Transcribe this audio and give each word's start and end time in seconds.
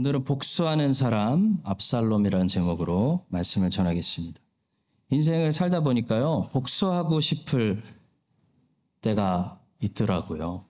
오늘은 0.00 0.24
복수하는 0.24 0.94
사람 0.94 1.58
압살롬이라는 1.62 2.48
제목으로 2.48 3.26
말씀을 3.28 3.68
전하겠습니다. 3.68 4.40
인생을 5.10 5.52
살다 5.52 5.82
보니까요, 5.82 6.48
복수하고 6.52 7.20
싶을 7.20 7.82
때가 9.02 9.60
있더라고요. 9.82 10.64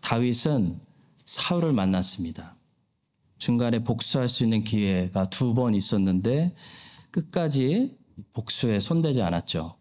다윗은 0.00 0.80
사울을 1.24 1.72
만났습니다. 1.72 2.56
중간에 3.38 3.84
복수할 3.84 4.28
수 4.28 4.42
있는 4.42 4.64
기회가 4.64 5.30
두 5.30 5.54
번 5.54 5.76
있었는데 5.76 6.52
끝까지 7.12 7.96
복수에 8.32 8.80
손대지 8.80 9.22
않았죠. 9.22 9.76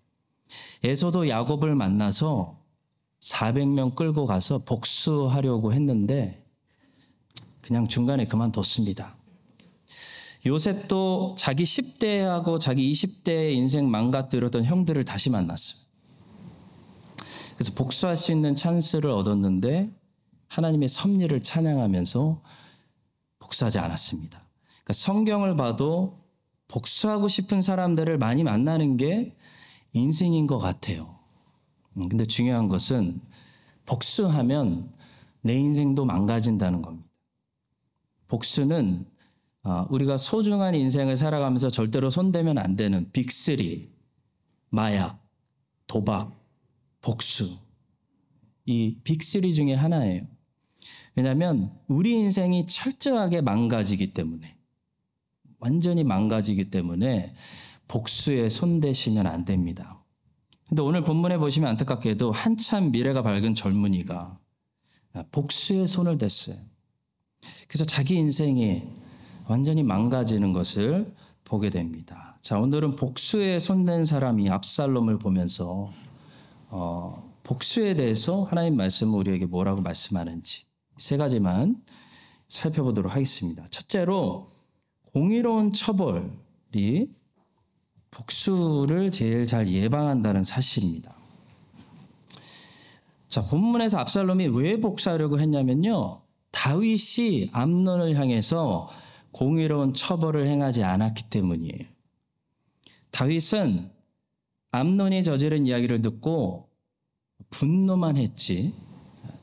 에서도 0.83 1.27
야곱을 1.27 1.73
만나서 1.73 2.59
400명 3.19 3.95
끌고 3.95 4.27
가서 4.27 4.59
복수하려고 4.59 5.73
했는데 5.73 6.45
그냥 7.69 7.87
중간에 7.87 8.25
그만뒀습니다. 8.25 9.15
요셉도 10.43 11.35
자기 11.37 11.65
10대하고 11.65 12.59
자기 12.59 12.91
20대의 12.91 13.53
인생 13.53 13.91
망가뜨렸던 13.91 14.65
형들을 14.65 15.05
다시 15.05 15.29
만났어요. 15.29 15.85
그래서 17.53 17.71
복수할 17.75 18.17
수 18.17 18.31
있는 18.31 18.55
찬스를 18.55 19.11
얻었는데 19.11 19.91
하나님의 20.47 20.87
섭리를 20.87 21.39
찬양하면서 21.43 22.41
복수하지 23.37 23.77
않았습니다. 23.77 24.39
그러니까 24.39 24.93
성경을 24.93 25.55
봐도 25.55 26.17
복수하고 26.69 27.27
싶은 27.27 27.61
사람들을 27.61 28.17
많이 28.17 28.43
만나는 28.43 28.97
게 28.97 29.37
인생인 29.93 30.47
것 30.47 30.57
같아요. 30.57 31.19
음, 31.97 32.09
근데 32.09 32.25
중요한 32.25 32.67
것은 32.67 33.21
복수하면 33.85 34.91
내 35.43 35.53
인생도 35.53 36.05
망가진다는 36.05 36.81
겁니다. 36.81 37.08
복수는 38.29 39.05
아, 39.63 39.85
우리가 39.89 40.17
소중한 40.17 40.73
인생을 40.73 41.17
살아가면서 41.17 41.69
절대로 41.69 42.09
손대면 42.09 42.57
안 42.57 42.77
되는 42.77 43.11
빅3, 43.11 43.89
마약, 44.69 45.21
도박, 45.85 46.39
복수. 47.01 47.57
이 48.65 48.97
빅3 49.03 49.53
중에 49.53 49.73
하나예요. 49.73 50.25
왜냐하면 51.15 51.77
우리 51.87 52.11
인생이 52.11 52.67
철저하게 52.67 53.41
망가지기 53.41 54.13
때문에, 54.13 54.55
완전히 55.57 56.05
망가지기 56.05 56.69
때문에 56.69 57.35
복수에 57.89 58.47
손대시면 58.47 59.27
안 59.27 59.43
됩니다. 59.43 60.01
근데 60.69 60.83
오늘 60.83 61.03
본문에 61.03 61.37
보시면 61.39 61.69
안타깝게도 61.71 62.31
한참 62.31 62.91
미래가 62.91 63.23
밝은 63.23 63.55
젊은이가 63.55 64.39
복수에 65.31 65.87
손을 65.87 66.17
댔어요. 66.17 66.68
그래서 67.67 67.85
자기 67.85 68.15
인생이 68.15 68.83
완전히 69.47 69.83
망가지는 69.83 70.53
것을 70.53 71.13
보게 71.43 71.69
됩니다. 71.69 72.37
자, 72.41 72.59
오늘은 72.59 72.95
복수에 72.95 73.59
손댄 73.59 74.05
사람이 74.05 74.49
압살롬을 74.49 75.19
보면서 75.19 75.91
어, 76.69 77.33
복수에 77.43 77.95
대해서 77.95 78.43
하나님 78.43 78.77
말씀을 78.77 79.17
우리에게 79.19 79.45
뭐라고 79.45 79.81
말씀하는지 79.81 80.65
세 80.97 81.17
가지만 81.17 81.81
살펴보도록 82.47 83.13
하겠습니다. 83.13 83.65
첫째로 83.71 84.51
공의로운 85.13 85.73
처벌이 85.73 87.09
복수를 88.11 89.11
제일 89.11 89.45
잘 89.47 89.67
예방한다는 89.67 90.43
사실입니다. 90.43 91.15
자, 93.27 93.45
본문에서 93.47 93.97
압살롬이 93.99 94.47
왜 94.47 94.79
복수하려고 94.79 95.39
했냐면요. 95.39 96.21
다윗이 96.51 97.49
암론을 97.51 98.15
향해서 98.15 98.89
공의로운 99.31 99.93
처벌을 99.93 100.47
행하지 100.47 100.83
않았기 100.83 101.29
때문이에요. 101.29 101.87
다윗은 103.11 103.91
암론이 104.71 105.23
저지른 105.23 105.67
이야기를 105.67 106.01
듣고 106.01 106.69
분노만 107.49 108.17
했지 108.17 108.73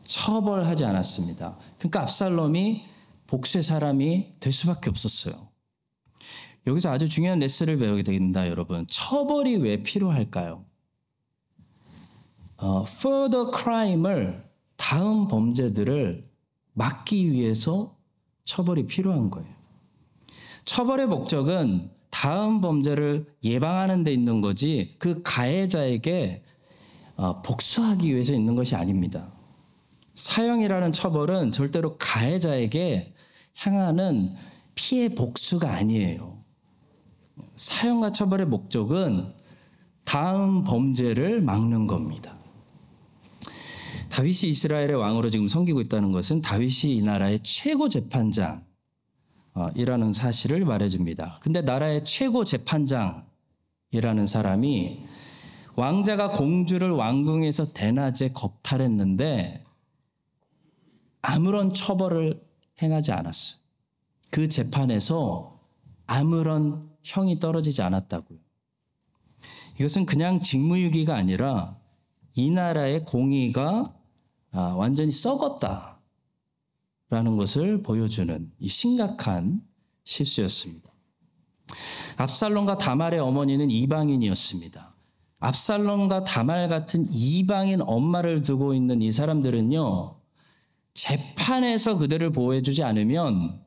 처벌하지 0.05 0.84
않았습니다. 0.84 1.59
그러니까 1.78 2.03
압살롬이 2.03 2.84
복수의 3.27 3.62
사람이 3.62 4.34
될 4.38 4.53
수밖에 4.53 4.91
없었어요. 4.91 5.49
여기서 6.67 6.91
아주 6.91 7.09
중요한 7.09 7.38
레슨을 7.38 7.78
배우게 7.78 8.03
됩니다, 8.03 8.49
여러분. 8.49 8.87
처벌이 8.88 9.56
왜 9.56 9.83
필요할까요? 9.83 10.65
어, 12.56 12.84
further 12.87 13.50
crime을 13.55 14.44
다음 14.77 15.28
범죄들을 15.28 16.28
막기 16.76 17.32
위해서 17.32 17.97
처벌이 18.44 18.87
필요한 18.87 19.31
거예요. 19.31 19.48
처벌의 20.66 21.06
목적은 21.06 21.91
다음 22.10 22.60
범죄를 22.60 23.26
예방하는 23.42 24.04
데 24.04 24.12
있는 24.12 24.42
거지 24.42 24.94
그 24.98 25.22
가해자에게 25.22 26.42
어, 27.16 27.41
복수하기 27.41 28.12
위해서 28.12 28.34
있는 28.34 28.54
것이 28.54 28.76
아닙니다. 28.76 29.32
사형이라는 30.14 30.91
처벌은 30.92 31.50
절대로 31.50 31.97
가해자에게 31.97 33.14
향하는 33.56 34.34
피해 34.75 35.08
복수가 35.08 35.70
아니에요. 35.70 36.43
사형과 37.56 38.12
처벌의 38.12 38.47
목적은 38.47 39.32
다음 40.04 40.62
범죄를 40.64 41.41
막는 41.41 41.87
겁니다. 41.87 42.36
다윗이 44.16 44.49
이스라엘의 44.49 44.94
왕으로 44.94 45.28
지금 45.28 45.47
섬기고 45.47 45.82
있다는 45.82 46.10
것은 46.10 46.41
다윗이 46.41 46.97
이 46.97 47.03
나라의 47.03 47.41
최고 47.43 47.91
재판장이라는 47.91 48.65
사실을 50.15 50.65
말해줍니다. 50.65 51.41
근데 51.43 51.60
나라의 51.60 52.03
최고 52.06 52.43
재판장이라는 52.43 53.26
사람이 54.26 55.03
왕자가 55.75 56.32
공주를 56.32 56.93
왕궁에서 56.93 57.75
대낮에 57.75 58.32
겁탈했는데 58.32 59.62
아무런 61.21 61.75
처벌을 61.75 62.43
행하지 62.81 63.12
않았어요. 63.12 63.60
그 64.31 64.49
재판에서 64.49 65.60
아무런 66.06 66.88
형이 67.03 67.38
떨어지지 67.38 67.82
않았다고요. 67.82 68.38
이것은 69.78 70.06
그냥 70.06 70.41
직무유기가 70.41 71.15
아니라 71.15 71.76
이 72.32 72.50
나라의 72.50 73.05
공의가 73.05 73.93
아, 74.56 74.72
완전히 74.75 75.12
썩었다라는 75.12 75.99
것을 77.37 77.83
보여주는 77.83 78.50
이 78.59 78.69
심각한 78.69 79.61
실수였습니다. 80.05 80.91
압살롬과 82.17 82.78
다말의 82.78 83.21
어머니는 83.21 83.71
이방인이었습니다. 83.71 84.94
압살롬과 85.41 86.25
다말 86.25 86.71
같은 86.71 87.06
이방인 87.11 87.83
엄마를 87.83 88.41
두고 88.41 88.72
있는 88.72 89.03
이 89.03 89.12
사람들은요, 89.12 90.17
재판에서 90.94 91.99
그들을 91.99 92.33
보호해주지 92.33 92.83
않으면 92.83 93.61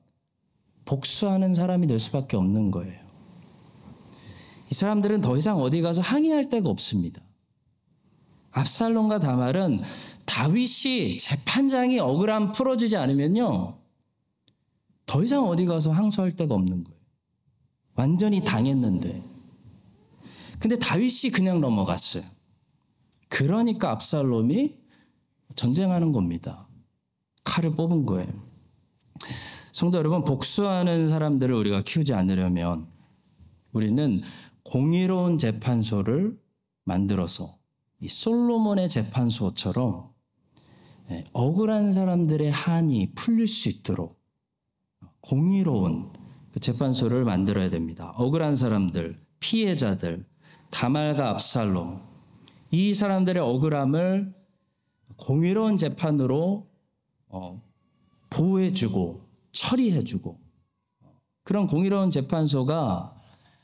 복수하는 0.86 1.54
사람이 1.54 1.86
될 1.86 2.00
수밖에 2.00 2.36
없는 2.36 2.72
거예요. 2.72 3.00
이 4.72 4.74
사람들은 4.74 5.22
더 5.22 5.38
이상 5.38 5.58
어디 5.58 5.84
가서 5.84 6.02
항의할 6.02 6.50
데가 6.50 6.68
없습니다. 6.68 7.22
압살롬과 8.52 9.20
다말은 9.20 9.82
다윗이 10.30 11.18
재판장이 11.18 12.00
억울함 12.00 12.52
풀어주지 12.52 12.96
않으면요. 12.96 13.80
더 15.08 15.24
이상 15.24 15.44
어디 15.46 15.66
가서 15.66 15.90
항소할 15.90 16.34
데가 16.36 16.54
없는 16.54 16.84
거예요. 16.84 17.00
완전히 17.96 18.44
당했는데. 18.44 19.24
근데 20.60 20.78
다윗이 20.78 21.32
그냥 21.34 21.60
넘어갔어요. 21.60 22.24
그러니까 23.28 23.92
압살롬이 23.92 24.76
전쟁하는 25.56 26.12
겁니다. 26.12 26.68
칼을 27.44 27.76
뽑은 27.76 28.06
거예요. 28.06 28.32
성도 29.72 29.98
여러분, 29.98 30.24
복수하는 30.24 31.08
사람들을 31.08 31.56
우리가 31.56 31.82
키우지 31.84 32.14
않으려면 32.14 32.88
우리는 33.72 34.22
공의로운 34.64 35.40
재판소를 35.40 36.40
만들어서 36.84 37.58
이 38.00 38.08
솔로몬의 38.08 38.90
재판소처럼 38.90 40.10
예, 40.10 40.19
억울한 41.34 41.92
사람들의 41.92 42.52
한이 42.52 43.14
풀릴 43.16 43.48
수 43.48 43.70
있도록 43.70 44.20
공의로운 45.22 46.12
그 46.52 46.60
재판소를 46.60 47.24
만들어야 47.24 47.70
됩니다. 47.70 48.14
억울한 48.16 48.56
사람들, 48.56 49.20
피해자들, 49.40 50.26
다말과 50.70 51.30
압살롬, 51.30 52.02
이 52.72 52.94
사람들의 52.94 53.42
억울함을 53.42 54.34
공의로운 55.18 55.78
재판으로 55.78 56.68
어, 57.28 57.62
보호해주고 58.30 59.28
처리해주고 59.52 60.40
그런 61.44 61.68
공의로운 61.68 62.12
재판소가 62.12 63.16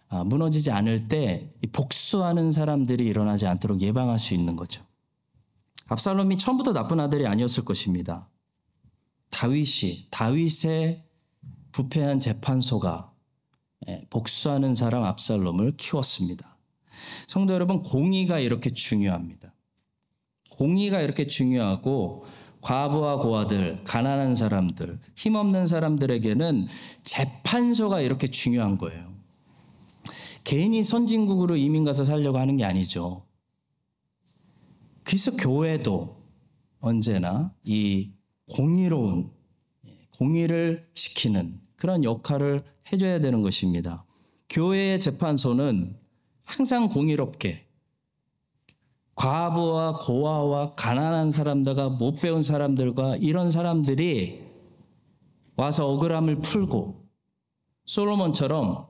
아, 0.08 0.24
무너지지 0.24 0.72
않을 0.72 1.08
때 1.08 1.54
복수하는 1.72 2.52
사람들이 2.52 3.06
일어나지 3.06 3.48
않도록 3.48 3.82
예방할 3.82 4.20
수 4.20 4.34
있는 4.34 4.56
거죠. 4.56 4.85
압살롬이 5.88 6.38
처음부터 6.38 6.74
나쁜 6.74 7.00
아들이 7.00 7.28
아니었을 7.28 7.64
것입니다. 7.66 8.30
다윗이 9.30 10.08
다윗의 10.12 11.04
부패한 11.72 12.20
재판소가 12.20 13.12
예, 13.88 14.06
복수하는 14.10 14.74
사람 14.74 15.04
압살롬을 15.04 15.78
키웠습니다. 15.78 16.58
성도 17.28 17.54
여러분, 17.54 17.82
공의가 17.82 18.40
이렇게 18.40 18.70
중요합니다. 18.70 19.54
공의가 20.50 21.02
이렇게 21.02 21.28
중요하고 21.28 22.26
과부와 22.62 23.18
고아들, 23.18 23.84
가난한 23.84 24.36
사람들, 24.36 25.00
힘없는 25.16 25.68
사람들에게는 25.68 26.68
재판소가 27.04 28.02
이렇게 28.02 28.28
중요한 28.28 28.78
거예요. 28.78 29.14
개인이 30.46 30.82
선진국으로 30.84 31.58
이민 31.58 31.84
가서 31.84 32.06
살려고 32.06 32.40
하는 32.40 32.58
게 32.58 32.64
아니죠. 32.64 33.26
그래서 35.06 35.32
교회도 35.38 36.18
언제나 36.80 37.54
이 37.64 38.12
공의로운 38.52 39.32
공의를 40.18 40.90
지키는 40.94 41.62
그런 41.78 42.04
역할을 42.04 42.64
해줘야 42.92 43.20
되는 43.20 43.42
것입니다. 43.42 44.04
교회의 44.50 45.00
재판소는 45.00 45.96
항상 46.44 46.90
공의롭게 46.90 47.66
과부와 49.16 50.00
고아와 50.00 50.74
가난한 50.74 51.32
사람들과 51.32 51.90
못 51.90 52.22
배운 52.22 52.44
사람들과 52.44 53.18
이런 53.18 53.52
사람들이 53.52 54.44
와서 55.56 55.88
억울함을 55.88 56.42
풀고 56.42 57.06
솔로몬처럼 57.86 58.88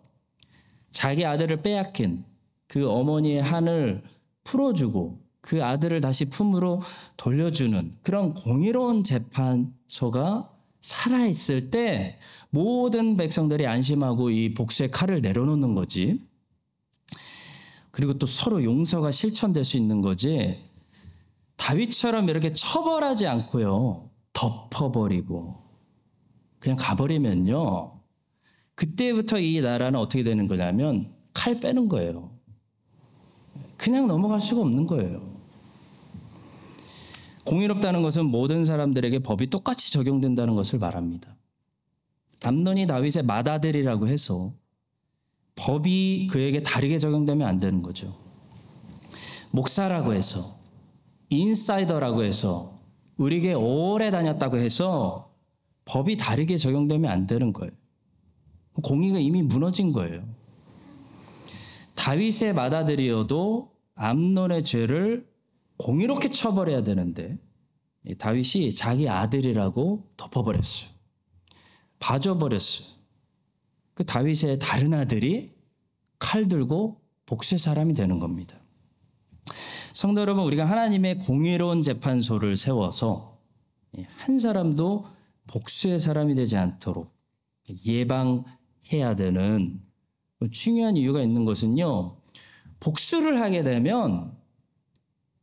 자기 0.91 1.25
아들을 1.25 1.61
빼앗긴 1.61 2.23
그 2.67 2.89
어머니의 2.89 3.41
한을 3.41 4.03
풀어주고 4.43 5.24
그 5.45 5.63
아들을 5.63 6.01
다시 6.01 6.25
품으로 6.25 6.81
돌려주는 7.17 7.97
그런 8.01 8.33
공의로운 8.33 9.03
재판소가 9.03 10.51
살아있을 10.81 11.69
때 11.69 12.17
모든 12.49 13.15
백성들이 13.15 13.67
안심하고 13.67 14.31
이 14.31 14.55
복수의 14.55 14.89
칼을 14.89 15.21
내려놓는 15.21 15.75
거지. 15.75 16.19
그리고 17.91 18.17
또 18.17 18.25
서로 18.25 18.63
용서가 18.63 19.11
실천될 19.11 19.63
수 19.63 19.77
있는 19.77 20.01
거지. 20.01 20.63
다윗처럼 21.57 22.27
이렇게 22.29 22.51
처벌하지 22.51 23.27
않고요. 23.27 24.09
덮어버리고 24.33 25.61
그냥 26.57 26.75
가버리면요. 26.79 28.01
그때부터 28.73 29.37
이 29.37 29.61
나라는 29.61 29.99
어떻게 29.99 30.23
되는 30.23 30.47
거냐면 30.47 31.13
칼 31.35 31.59
빼는 31.59 31.87
거예요. 31.87 32.31
그냥 33.77 34.07
넘어갈 34.07 34.41
수가 34.41 34.61
없는 34.61 34.87
거예요. 34.87 35.34
공의롭다는 37.45 38.01
것은 38.01 38.25
모든 38.25 38.65
사람들에게 38.65 39.19
법이 39.19 39.49
똑같이 39.49 39.91
적용된다는 39.91 40.55
것을 40.55 40.79
말합니다. 40.79 41.35
암논이 42.43 42.87
다윗의 42.87 43.23
맏아들이라고 43.23 44.07
해서 44.07 44.53
법이 45.55 46.27
그에게 46.31 46.61
다르게 46.61 46.99
적용되면 46.99 47.47
안 47.47 47.59
되는 47.59 47.81
거죠. 47.81 48.15
목사라고 49.51 50.13
해서 50.13 50.59
인사이더라고 51.29 52.23
해서 52.23 52.75
우리에게 53.17 53.53
오래 53.53 54.11
다녔다고 54.11 54.57
해서 54.57 55.33
법이 55.85 56.17
다르게 56.17 56.57
적용되면 56.57 57.09
안 57.09 57.27
되는 57.27 57.53
거예요. 57.53 57.71
공의가 58.83 59.19
이미 59.19 59.41
무너진 59.41 59.93
거예요. 59.93 60.27
다윗의 61.95 62.53
맏아들이어도 62.53 63.71
암논의 63.95 64.65
죄를 64.65 65.27
공의롭게 65.77 66.29
처벌해야 66.29 66.83
되는데 66.83 67.37
다윗이 68.17 68.73
자기 68.75 69.09
아들이라고 69.09 70.11
덮어버렸어요. 70.17 70.89
봐줘버렸어요. 71.99 72.87
그 73.93 74.05
다윗의 74.05 74.59
다른 74.59 74.93
아들이 74.93 75.53
칼 76.19 76.47
들고 76.47 77.01
복수의 77.25 77.59
사람이 77.59 77.93
되는 77.93 78.19
겁니다. 78.19 78.57
성도 79.93 80.21
여러분, 80.21 80.43
우리가 80.43 80.65
하나님의 80.65 81.19
공의로운 81.19 81.81
재판소를 81.81 82.57
세워서 82.57 83.39
한 84.17 84.39
사람도 84.39 85.07
복수의 85.47 85.99
사람이 85.99 86.35
되지 86.35 86.57
않도록 86.57 87.15
예방해야 87.85 89.15
되는 89.15 89.81
중요한 90.51 90.97
이유가 90.97 91.21
있는 91.21 91.45
것은요, 91.45 92.09
복수를 92.81 93.41
하게 93.41 93.63
되면 93.63 94.37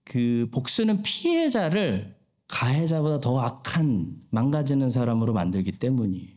그 0.04 0.48
복수는 0.52 1.02
피해자를 1.02 2.16
가해자보다 2.48 3.20
더 3.20 3.40
악한 3.40 4.20
망가지는 4.30 4.90
사람으로 4.90 5.32
만들기 5.32 5.72
때문이에요. 5.72 6.28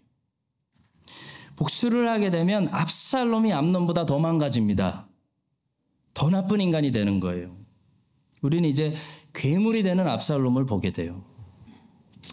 복수를 1.55 2.09
하게 2.09 2.29
되면 2.29 2.67
압살롬이 2.69 3.53
암론보다 3.53 4.05
더 4.05 4.19
망가집니다. 4.19 5.07
더 6.13 6.29
나쁜 6.29 6.61
인간이 6.61 6.91
되는 6.91 7.19
거예요. 7.19 7.55
우리는 8.41 8.67
이제 8.67 8.93
괴물이 9.33 9.83
되는 9.83 10.07
압살롬을 10.07 10.65
보게 10.65 10.91
돼요. 10.91 11.23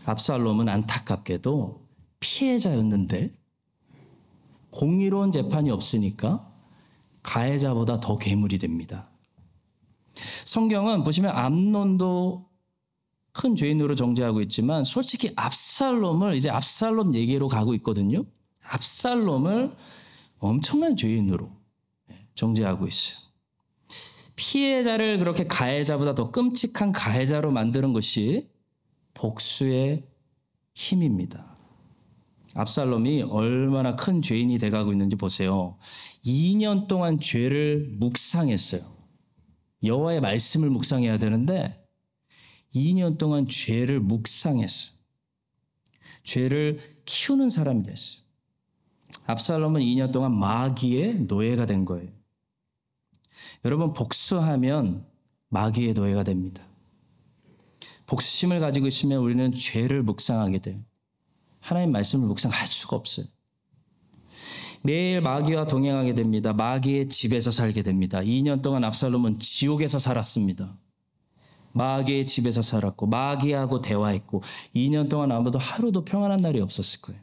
압살롬은 0.06 0.68
안타깝게도 0.68 1.86
피해자였는데 2.20 3.34
공의로운 4.70 5.32
재판이 5.32 5.70
없으니까 5.70 6.48
가해자보다 7.22 8.00
더 8.00 8.16
괴물이 8.16 8.58
됩니다. 8.58 9.11
성경은 10.44 11.04
보시면 11.04 11.34
암론도 11.34 12.48
큰 13.32 13.56
죄인으로 13.56 13.94
정죄하고 13.94 14.40
있지만 14.42 14.84
솔직히 14.84 15.32
압살롬을 15.36 16.34
이제 16.34 16.50
압살롬 16.50 17.14
얘기로 17.14 17.48
가고 17.48 17.74
있거든요. 17.76 18.24
압살롬을 18.62 19.74
엄청난 20.38 20.96
죄인으로 20.96 21.50
정죄하고 22.34 22.86
있어요. 22.86 23.18
피해자를 24.36 25.18
그렇게 25.18 25.46
가해자보다 25.46 26.14
더 26.14 26.30
끔찍한 26.30 26.92
가해자로 26.92 27.50
만드는 27.50 27.92
것이 27.92 28.50
복수의 29.14 30.04
힘입니다. 30.74 31.56
압살롬이 32.54 33.22
얼마나 33.22 33.96
큰 33.96 34.20
죄인이 34.20 34.58
돼가고 34.58 34.92
있는지 34.92 35.16
보세요. 35.16 35.78
2년 36.24 36.86
동안 36.86 37.18
죄를 37.20 37.96
묵상했어요. 37.98 38.91
여호와의 39.84 40.20
말씀을 40.20 40.70
묵상해야 40.70 41.18
되는데 41.18 41.82
2년 42.74 43.18
동안 43.18 43.46
죄를 43.46 44.00
묵상했어요. 44.00 44.96
죄를 46.22 46.78
키우는 47.04 47.50
사람이 47.50 47.82
됐어요. 47.82 48.22
압살롬은 49.26 49.80
2년 49.82 50.12
동안 50.12 50.36
마귀의 50.38 51.22
노예가 51.24 51.66
된 51.66 51.84
거예요. 51.84 52.10
여러분 53.64 53.92
복수하면 53.92 55.06
마귀의 55.48 55.94
노예가 55.94 56.24
됩니다. 56.24 56.64
복수심을 58.06 58.60
가지고 58.60 58.86
있으면 58.86 59.18
우리는 59.20 59.52
죄를 59.52 60.02
묵상하게 60.02 60.58
돼요. 60.58 60.80
하나님 61.60 61.92
말씀을 61.92 62.26
묵상할 62.26 62.66
수가 62.66 62.96
없어요. 62.96 63.26
매일 64.82 65.20
마귀와 65.20 65.66
동행하게 65.66 66.14
됩니다. 66.14 66.52
마귀의 66.52 67.08
집에서 67.08 67.50
살게 67.50 67.82
됩니다. 67.82 68.20
2년 68.20 68.62
동안 68.62 68.84
압살롬은 68.84 69.38
지옥에서 69.38 69.98
살았습니다. 69.98 70.76
마귀의 71.72 72.26
집에서 72.26 72.62
살았고 72.62 73.06
마귀하고 73.06 73.80
대화했고 73.80 74.42
2년 74.74 75.08
동안 75.08 75.32
아무도 75.32 75.58
하루도 75.58 76.04
평안한 76.04 76.40
날이 76.40 76.60
없었을 76.60 77.00
거예요. 77.00 77.22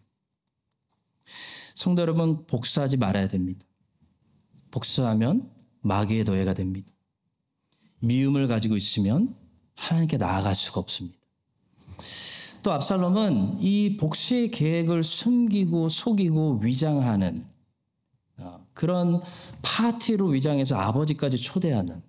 성도 1.75 2.01
여러분 2.01 2.45
복수하지 2.47 2.97
말아야 2.97 3.27
됩니다. 3.27 3.65
복수하면 4.71 5.51
마귀의 5.81 6.23
노예가 6.23 6.53
됩니다. 6.53 6.91
미움을 7.99 8.47
가지고 8.47 8.75
있으면 8.75 9.35
하나님께 9.75 10.17
나아갈 10.17 10.55
수가 10.55 10.79
없습니다. 10.79 11.18
또 12.63 12.73
압살롬은 12.73 13.59
이 13.59 13.97
복수의 13.97 14.51
계획을 14.51 15.03
숨기고 15.03 15.89
속이고 15.89 16.59
위장하는 16.61 17.45
어, 18.37 18.65
그런 18.73 19.21
파티로 19.61 20.27
위장해서 20.27 20.75
아버지까지 20.75 21.37
초대하는 21.37 22.01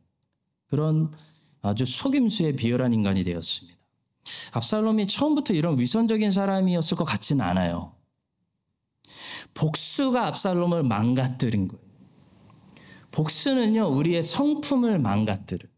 그런 0.68 1.12
아주 1.62 1.84
속임수에 1.84 2.52
비열한 2.52 2.92
인간이 2.92 3.24
되었습니다. 3.24 3.78
압살롬이 4.52 5.06
처음부터 5.06 5.54
이런 5.54 5.78
위선적인 5.78 6.30
사람이었을 6.32 6.96
것 6.96 7.04
같지는 7.04 7.44
않아요. 7.44 7.94
복수가 9.54 10.26
압살롬을 10.28 10.82
망가뜨린 10.84 11.68
거예요. 11.68 11.84
복수는요, 13.10 13.88
우리의 13.88 14.22
성품을 14.22 14.98
망가뜨려. 15.00 15.68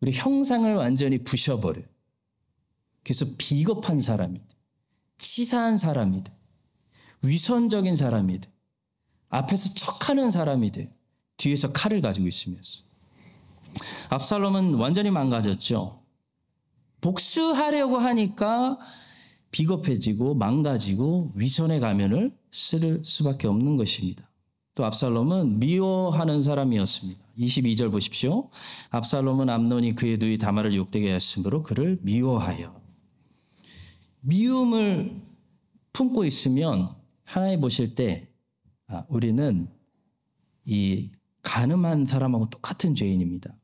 우리 0.00 0.12
형상을 0.12 0.74
완전히 0.74 1.18
부셔버려요. 1.18 1.84
그래서 3.02 3.26
비겁한 3.38 4.00
사람이 4.00 4.38
돼. 4.38 4.44
치사한 5.18 5.78
사람이 5.78 6.24
돼. 6.24 6.32
위선적인 7.22 7.96
사람이 7.96 8.40
돼. 8.40 8.50
앞에서 9.28 9.74
척하는 9.74 10.30
사람이 10.30 10.70
돼. 10.72 10.90
뒤에서 11.36 11.72
칼을 11.72 12.00
가지고 12.00 12.26
있으면서. 12.26 12.82
압살롬은 14.10 14.74
완전히 14.74 15.10
망가졌죠. 15.10 16.02
복수하려고 17.00 17.98
하니까 17.98 18.78
비겁해지고 19.50 20.34
망가지고 20.34 21.32
위선의 21.34 21.80
가면을 21.80 22.36
쓸 22.50 23.02
수밖에 23.04 23.46
없는 23.48 23.76
것입니다. 23.76 24.28
또 24.74 24.84
압살롬은 24.84 25.58
미워하는 25.58 26.40
사람이었습니다. 26.40 27.20
22절 27.38 27.90
보십시오. 27.90 28.50
압살롬은 28.90 29.48
암논이 29.48 29.94
그의 29.94 30.18
누이 30.18 30.38
다말을 30.38 30.74
욕되게 30.74 31.08
하였으므로 31.08 31.62
그를 31.62 31.98
미워하여 32.02 32.77
미움을 34.28 35.22
품고 35.94 36.24
있으면 36.26 36.94
하나님 37.24 37.60
보실 37.62 37.94
때 37.94 38.28
아, 38.86 39.04
우리는 39.08 39.68
이 40.64 41.10
가늠한 41.42 42.04
사람하고 42.04 42.50
똑같은 42.50 42.94
죄인입니다. 42.94 43.54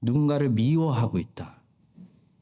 누군가를 0.00 0.50
미워하고 0.50 1.18
있다. 1.18 1.60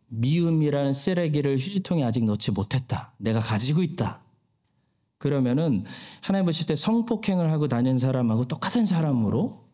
미움이라는 0.09 0.93
쓰레기를 0.93 1.57
휴지통에 1.57 2.05
아직 2.05 2.25
넣지 2.25 2.53
못했다. 2.53 3.15
내가 3.19 3.41
가지고 3.41 3.83
있다. 3.83 4.23
그러면은 5.19 5.85
하나님 6.23 6.47
보실 6.47 6.67
때 6.67 6.77
성폭행을 6.77 7.51
하고 7.53 7.69
다닌 7.69 7.99
사람하고 7.99 8.47
똑같은 8.47 8.87
사람으로 8.87 9.67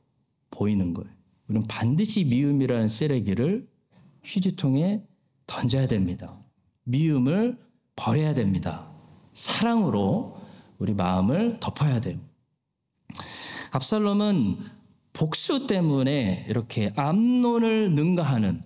보이는 0.50 0.94
거예요. 0.94 1.11
우리는 1.49 1.66
반드시 1.66 2.25
미움이라는 2.25 2.88
쓰레기를 2.88 3.68
휴지통에 4.25 5.04
던져야 5.46 5.88
됩니다. 5.88 6.45
미움을 6.87 7.59
버려야 7.97 8.35
됩니다. 8.35 8.90
사랑으로 9.33 10.38
우리 10.78 10.95
마음을 10.95 11.59
덮어야 11.61 12.00
돼요. 12.00 12.19
압살롬은 13.73 14.59
복수 15.12 15.66
때문에 15.66 16.47
이렇게 16.49 16.93
암론을 16.97 17.95
능가하는 17.95 18.62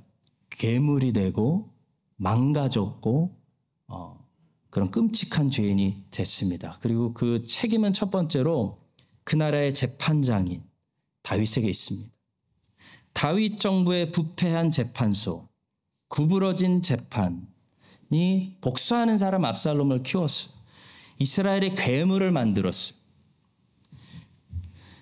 괴물이 0.51 1.13
되고 1.13 1.73
망가졌고 2.17 3.37
어, 3.89 4.29
그런 4.69 4.91
끔찍한 4.91 5.51
죄인이 5.51 6.07
됐습니다. 6.11 6.77
그리고 6.81 7.15
그 7.15 7.45
책임은 7.45 7.93
첫 7.93 8.11
번째로 8.11 8.83
그 9.25 9.37
나라의 9.37 9.75
재판장인 9.75 10.63
다윗에게 11.23 11.69
있습니다. 11.69 12.11
다윗 13.13 13.59
정부의 13.59 14.13
부패한 14.13 14.71
재판소, 14.71 15.49
구부러진 16.09 16.83
재판 16.83 17.50
이 18.11 18.57
복수하는 18.61 19.19
사람 19.19 19.45
압살롬을 19.45 20.03
키웠어요. 20.03 20.53
이스라엘의 21.19 21.75
괴물을 21.77 22.31
만들었어요. 22.33 22.99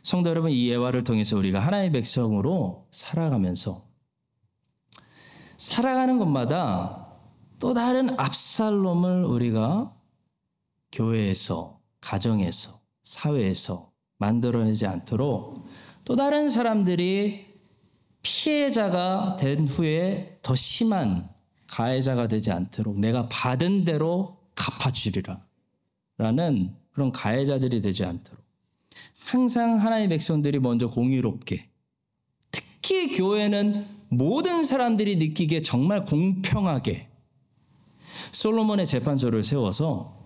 성도 0.03 0.31
여러분, 0.31 0.51
이 0.51 0.69
예화를 0.69 1.05
통해서 1.05 1.37
우리가 1.37 1.61
하나의 1.61 1.93
백성으로 1.93 2.89
살아가면서 2.91 3.87
살아가는 5.57 6.19
것마다 6.19 7.09
또 7.59 7.75
다른 7.75 8.19
압살롬을 8.19 9.25
우리가 9.25 9.95
교회에서, 10.93 11.81
가정에서, 12.01 12.81
사회에서 13.03 13.91
만들어내지 14.19 14.87
않도록 14.87 15.67
또 16.05 16.17
다른 16.17 16.49
사람들이 16.49 17.47
피해자가 18.23 19.37
된 19.37 19.67
후에 19.67 20.39
더 20.43 20.55
심한 20.55 21.29
가해자가 21.69 22.27
되지 22.27 22.51
않도록 22.51 22.99
내가 22.99 23.29
받은 23.29 23.85
대로 23.85 24.39
갚아주리라. 24.55 25.49
라는 26.19 26.75
그런 26.91 27.13
가해자들이 27.13 27.81
되지 27.81 28.05
않도록 28.05 28.45
항상 29.21 29.79
하나의 29.79 30.09
백성들이 30.09 30.59
먼저 30.59 30.89
공의롭게 30.89 31.69
특히 32.51 33.13
교회는 33.13 33.87
모든 34.09 34.65
사람들이 34.65 35.17
느끼기에 35.17 35.61
정말 35.61 36.05
공평하게 36.05 37.09
솔로몬의 38.33 38.87
재판소를 38.87 39.45
세워서 39.45 40.19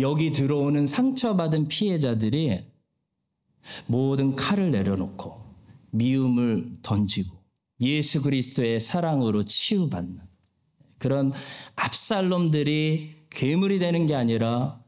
여기 0.00 0.32
들어오는 0.32 0.86
상처받은 0.86 1.68
피해자들이 1.68 2.64
모든 3.86 4.34
칼을 4.34 4.72
내려놓고 4.72 5.44
미움을 5.90 6.78
던지고 6.82 7.35
예수 7.80 8.22
그리스도의 8.22 8.80
사랑으로 8.80 9.44
치유받는 9.44 10.20
그런 10.98 11.32
압살롬들이 11.76 13.26
괴물이 13.30 13.78
되는 13.78 14.06
게 14.06 14.14
아니라 14.14 14.80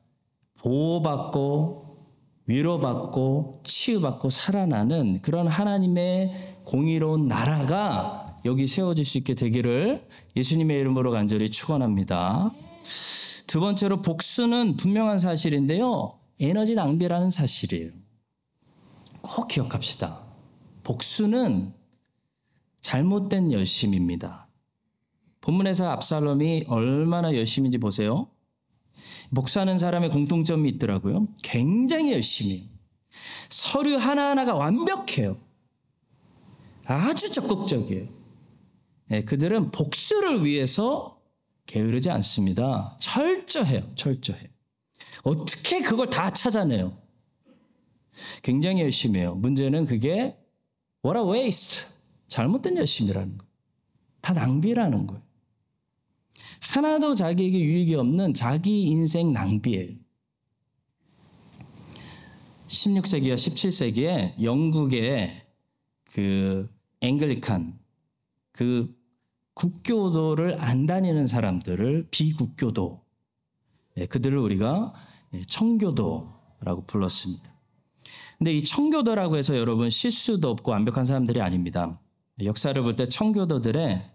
보호받고 0.56 1.88
위로받고 2.46 3.60
치유받고 3.64 4.30
살아나는 4.30 5.20
그런 5.20 5.46
하나님의 5.46 6.32
공의로운 6.64 7.28
나라가 7.28 8.38
여기 8.44 8.66
세워질 8.66 9.04
수 9.04 9.18
있게 9.18 9.34
되기를 9.34 10.06
예수님의 10.34 10.80
이름으로 10.80 11.10
간절히 11.10 11.50
축원합니다. 11.50 12.52
두 13.46 13.60
번째로 13.60 14.00
복수는 14.00 14.76
분명한 14.76 15.18
사실인데요. 15.18 16.18
에너지 16.40 16.74
낭비라는 16.74 17.30
사실이에요. 17.30 17.90
꼭 19.20 19.48
기억합시다. 19.48 20.20
복수는 20.84 21.74
잘못된 22.80 23.52
열심입니다. 23.52 24.48
본문에서 25.40 25.88
압살롬이 25.90 26.64
얼마나 26.68 27.34
열심인지 27.34 27.78
보세요. 27.78 28.28
목사하는 29.30 29.78
사람의 29.78 30.10
공통점이 30.10 30.68
있더라고요. 30.70 31.28
굉장히 31.42 32.12
열심히. 32.12 32.68
서류 33.48 33.96
하나하나가 33.96 34.54
완벽해요. 34.54 35.38
아주 36.84 37.30
적극적이에요. 37.30 38.08
네, 39.08 39.24
그들은 39.24 39.70
복수를 39.70 40.44
위해서 40.44 41.20
게으르지 41.66 42.10
않습니다. 42.10 42.96
철저해요. 43.00 43.88
철저해. 43.94 44.50
어떻게 45.24 45.82
그걸 45.82 46.08
다 46.08 46.30
찾아내요? 46.30 46.96
굉장히 48.42 48.82
열심히 48.82 49.20
해요. 49.20 49.34
문제는 49.34 49.84
그게 49.84 50.36
what 51.04 51.18
a 51.18 51.24
waste. 51.24 51.97
잘못된 52.28 52.76
열심이라는 52.76 53.38
거. 53.38 53.46
다 54.20 54.32
낭비라는 54.32 55.06
거예요. 55.06 55.22
하나도 56.60 57.14
자기에게 57.14 57.58
유익이 57.58 57.94
없는 57.94 58.34
자기 58.34 58.82
인생 58.82 59.32
낭비예요. 59.32 59.96
16세기와 62.68 63.34
17세기에 63.34 64.42
영국의 64.42 65.46
그 66.04 66.70
앵글리칸 67.00 67.78
그 68.52 68.94
국교도를 69.54 70.60
안 70.60 70.86
다니는 70.86 71.26
사람들을 71.26 72.08
비국교도 72.10 73.04
예, 73.96 74.06
그들을 74.06 74.38
우리가 74.38 74.92
예, 75.34 75.42
청교도라고 75.42 76.84
불렀습니다. 76.86 77.52
근데 78.36 78.52
이 78.52 78.62
청교도라고 78.62 79.36
해서 79.36 79.56
여러분 79.56 79.90
실수도 79.90 80.50
없고 80.50 80.70
완벽한 80.70 81.04
사람들이 81.04 81.40
아닙니다. 81.40 82.00
역사를 82.44 82.80
볼 82.82 82.96
때 82.96 83.06
청교도들의 83.06 84.10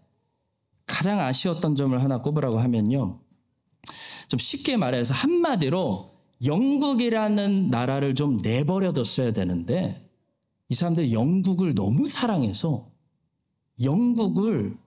가장 0.85 1.19
아쉬웠던 1.19 1.75
점을 1.75 2.01
하나 2.01 2.21
꼽으라고 2.21 2.59
하면요. 2.59 3.19
좀 4.27 4.39
쉽게 4.39 4.77
말해서 4.77 5.13
한마디로 5.13 6.13
영국이라는 6.45 7.69
나라를 7.69 8.15
좀 8.15 8.37
내버려뒀어야 8.37 9.31
되는데 9.31 10.09
이 10.69 10.75
사람들이 10.75 11.13
영국을 11.13 11.73
너무 11.75 12.07
사랑해서 12.07 12.89
영국을 13.81 14.77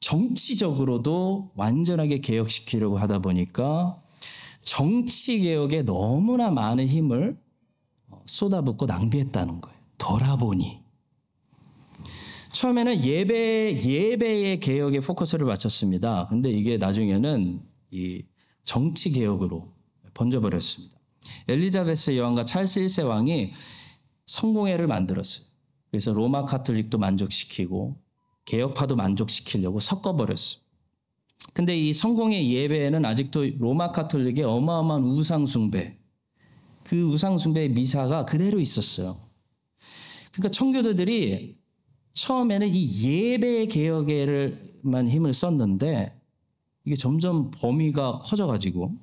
정치적으로도 0.00 1.52
완전하게 1.54 2.18
개혁시키려고 2.18 2.98
하다 2.98 3.20
보니까 3.20 4.02
정치 4.64 5.40
개혁에 5.40 5.82
너무나 5.82 6.50
많은 6.50 6.88
힘을 6.88 7.40
쏟아붓고 8.26 8.86
낭비했다는 8.86 9.60
거예요. 9.60 9.78
돌아보니 9.98 10.81
처음에는 12.52 13.02
예배 13.02 13.82
예배의 13.82 14.60
개혁에 14.60 15.00
포커스를 15.00 15.46
맞췄습니다. 15.46 16.26
근데 16.28 16.50
이게 16.50 16.76
나중에는 16.76 17.62
이 17.90 18.24
정치 18.62 19.10
개혁으로 19.10 19.72
번져버렸습니다. 20.14 20.94
엘리자베스 21.48 22.16
여왕과 22.16 22.44
찰스 22.44 22.80
1세 22.80 23.06
왕이 23.06 23.52
성공회를 24.26 24.86
만들었어요. 24.86 25.46
그래서 25.90 26.12
로마 26.12 26.44
카톨릭도 26.44 26.98
만족시키고 26.98 27.96
개혁파도 28.44 28.96
만족시키려고 28.96 29.80
섞어버렸어요. 29.80 30.62
근데 31.54 31.76
이 31.76 31.92
성공의 31.92 32.52
예배에는 32.52 33.04
아직도 33.04 33.46
로마 33.58 33.92
카톨릭의 33.92 34.44
어마어마한 34.44 35.04
우상숭배, 35.04 35.98
그 36.84 37.02
우상숭배의 37.02 37.70
미사가 37.70 38.24
그대로 38.26 38.60
있었어요. 38.60 39.20
그러니까 40.32 40.50
청교도들이 40.50 41.61
처음에는 42.12 42.68
이 42.68 43.04
예배 43.04 43.66
개혁에만 43.66 45.08
힘을 45.08 45.32
썼는데 45.32 46.18
이게 46.84 46.96
점점 46.96 47.50
범위가 47.50 48.18
커져가지고 48.18 48.96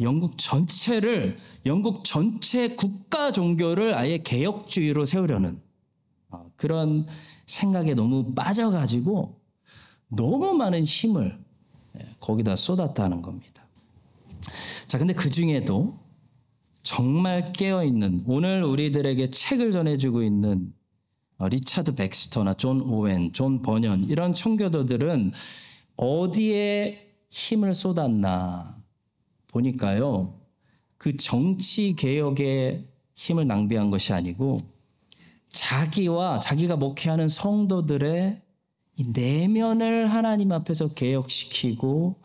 영국 0.00 0.38
전체를 0.38 1.38
영국 1.66 2.04
전체 2.04 2.68
국가 2.76 3.32
종교를 3.32 3.94
아예 3.94 4.18
개혁주의로 4.18 5.04
세우려는 5.04 5.60
어, 6.30 6.50
그런 6.56 7.06
생각에 7.46 7.94
너무 7.94 8.34
빠져가지고 8.34 9.40
너무 10.08 10.54
많은 10.54 10.84
힘을 10.84 11.38
예, 11.98 12.08
거기다 12.20 12.54
쏟았다는 12.54 13.22
겁니다. 13.22 13.66
자, 14.86 14.98
근데 14.98 15.14
그 15.14 15.30
중에도 15.30 15.98
정말 16.82 17.52
깨어 17.52 17.84
있는 17.84 18.22
오늘 18.26 18.62
우리들에게 18.62 19.30
책을 19.30 19.72
전해주고 19.72 20.22
있는 20.22 20.72
어, 20.72 20.77
리차드 21.38 21.94
백스터나 21.94 22.54
존 22.54 22.80
오웬, 22.80 23.32
존 23.32 23.62
버년 23.62 24.04
이런 24.04 24.34
청교도들은 24.34 25.32
어디에 25.96 27.14
힘을 27.30 27.74
쏟았나 27.74 28.76
보니까요. 29.48 30.40
그 30.96 31.16
정치 31.16 31.94
개혁에 31.94 32.84
힘을 33.14 33.46
낭비한 33.46 33.90
것이 33.90 34.12
아니고 34.12 34.60
자기와 35.48 36.40
자기가 36.40 36.76
목회하는 36.76 37.28
성도들의 37.28 38.42
이 38.96 39.04
내면을 39.12 40.08
하나님 40.08 40.50
앞에서 40.50 40.88
개혁시키고 40.88 42.20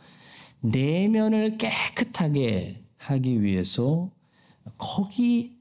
내면을 0.62 1.58
깨끗하게 1.58 2.84
하기 2.98 3.44
위해서 3.44 4.10
거기 4.78 5.58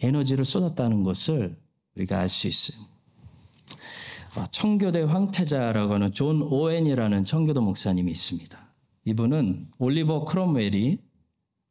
에너지를 0.00 0.44
쏟았다는 0.44 1.02
것을 1.02 1.56
우리가 1.96 2.20
알 2.20 2.28
수 2.28 2.46
있어요. 2.48 2.86
어, 4.36 4.44
청교도의 4.50 5.02
황태자라고 5.02 5.94
하는 5.94 6.12
존 6.12 6.42
오웬이라는 6.42 7.22
청교도 7.24 7.62
목사님이 7.62 8.10
있습니다. 8.10 8.74
이분은 9.06 9.70
올리버 9.78 10.26
크롬웰이 10.26 10.98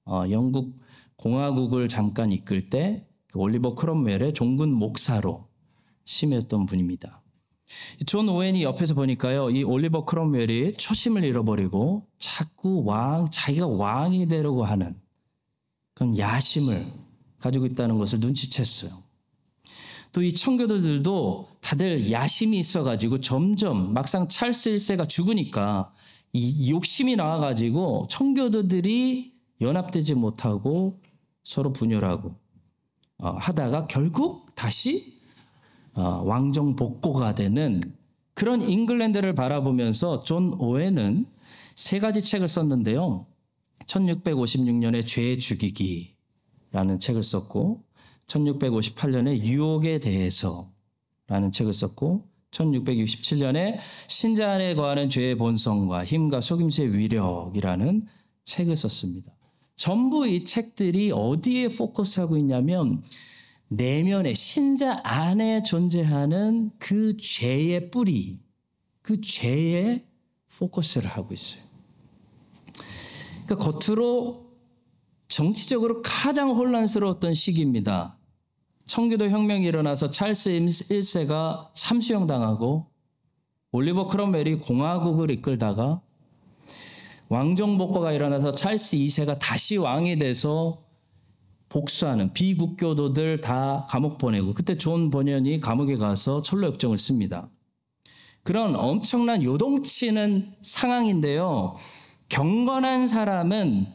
어, 0.05 0.24
영국 0.32 0.75
공화국을 1.17 1.88
잠깐 1.88 2.32
이끌 2.32 2.70
때 2.69 3.08
그 3.08 3.38
올리버 3.39 3.75
크롬웰의 3.75 4.34
종군 4.34 4.74
목사로 4.74 5.48
섬겼던 6.05 6.65
분입니다. 6.65 7.22
존 8.05 8.29
오웬이 8.29 8.63
옆에서 8.63 8.94
보니까요, 8.94 9.50
이 9.50 9.63
올리버 9.63 10.05
크롬웰이 10.05 10.74
초심을 10.74 11.24
잃어버리고 11.24 12.08
자꾸 12.17 12.84
왕, 12.86 13.27
자기가 13.32 13.67
왕이 13.67 14.27
되려고 14.27 14.63
하는 14.63 14.96
그런 15.94 16.17
야심을 16.17 16.91
가지고 17.39 17.65
있다는 17.65 17.98
것을 17.98 18.20
눈치챘어요. 18.20 19.04
또 20.15 20.24
이 20.24 20.34
청교도들도 20.34 21.50
다들 21.60 22.10
야심이 22.10 22.57
있어가지고 22.57 23.19
점점 23.19 23.93
막상 23.93 24.29
찰스 24.29 24.69
1세가 24.69 25.10
죽으니까 25.10 25.91
이 26.31 26.72
욕심이 26.72 27.17
나와가지고 27.17 28.07
청교도들이 28.10 29.34
연합되지 29.60 30.15
못하고 30.15 31.01
서로 31.43 31.74
분열하고 31.74 32.34
어, 33.17 33.29
하다가 33.31 33.88
결국 33.88 34.55
다시 34.55 35.19
어, 35.93 36.22
왕정 36.24 36.77
복고가 36.77 37.36
되는 37.36 37.81
그런 38.34 38.62
잉글랜드를 38.62 39.36
바라보면서 39.36 40.22
존 40.22 40.53
오웬은 40.57 41.25
세 41.75 42.00
가지 42.00 42.22
책을 42.22 42.48
썼는데요. 42.48 43.25
1656년에 43.86 45.05
죄 45.05 45.38
죽이기라는 45.38 47.00
책을 47.00 47.22
썼고 47.22 47.84
1658년에 48.27 49.41
유혹에 49.44 50.00
대해서라는 50.00 51.51
책을 51.51 51.74
썼고 51.74 52.27
1667년에 52.51 53.77
신자 54.08 54.51
안에 54.51 54.75
거하는 54.75 55.10
죄의 55.10 55.36
본성과 55.36 56.05
힘과 56.05 56.41
속임수의 56.41 56.94
위력이라는 56.94 58.05
책을 58.46 58.75
썼습니다. 58.75 59.34
전부 59.75 60.27
이 60.27 60.46
책들이 60.46 61.12
어디에 61.12 61.67
포커스하고 61.70 62.38
있냐면 62.38 63.03
내면에 63.67 64.34
신자 64.34 65.01
안에 65.03 65.63
존재하는 65.63 66.72
그 66.77 67.17
죄의 67.17 67.91
뿌리, 67.91 68.39
그 69.01 69.20
죄에 69.20 70.05
포커스를 70.58 71.10
하고 71.10 71.34
있어요. 71.34 71.63
그러니까 73.46 73.72
겉으로 73.72 74.46
정치적으로 75.27 76.01
가장 76.01 76.51
혼란스러웠던 76.51 77.34
시기입니다. 77.34 78.14
청교도 78.86 79.30
혁명이 79.30 79.65
일어나서 79.65 80.10
찰스 80.12 80.52
1세가 80.52 81.69
참수형 81.74 82.28
당하고 82.28 82.88
올리버 83.71 84.08
크롬웰이 84.08 84.60
공화국을 84.60 85.32
이끌다가 85.32 86.02
왕정복고가 87.30 88.12
일어나서 88.12 88.52
찰스 88.52 88.98
2세가 88.98 89.39
다시 89.39 89.78
왕이 89.78 90.19
돼서 90.19 90.84
복수하는 91.69 92.32
비국교도들 92.34 93.41
다 93.41 93.86
감옥 93.89 94.19
보내고 94.19 94.54
그때 94.54 94.78
존 94.78 95.10
번연이 95.10 95.60
감옥에 95.60 95.98
가서 95.98 96.41
천로역정을 96.41 96.97
씁니다. 96.98 97.50
그런 98.43 98.76
엄청난 98.76 99.41
요동치는 99.41 100.54
상황인데요. 100.62 101.76
경건한 102.30 103.08
사람은 103.08 103.88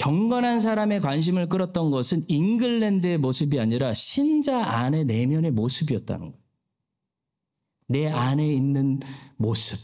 경건한 0.00 0.60
사람의 0.60 1.02
관심을 1.02 1.50
끌었던 1.50 1.90
것은 1.90 2.24
잉글랜드의 2.26 3.18
모습이 3.18 3.60
아니라 3.60 3.92
신자 3.92 4.64
안의 4.64 5.04
내면의 5.04 5.50
모습이었다는 5.50 6.32
거예요. 6.32 6.44
내 7.86 8.06
안에 8.06 8.50
있는 8.50 9.00
모습. 9.36 9.78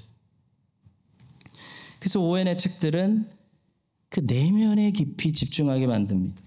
그래서 1.99 2.21
오웬의 2.21 2.57
책들은 2.57 3.29
그 4.09 4.21
내면에 4.21 4.91
깊이 4.93 5.33
집중하게 5.33 5.87
만듭니다. 5.87 6.43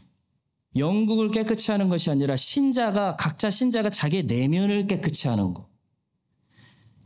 영국을 0.75 1.29
깨끗이 1.29 1.69
하는 1.69 1.89
것이 1.89 2.10
아니라 2.10 2.36
신자가 2.38 3.17
각자 3.17 3.51
신자가 3.51 3.91
자기의 3.91 4.23
내면을 4.23 4.88
깨끗이 4.88 5.27
하는 5.27 5.53
것. 5.53 5.69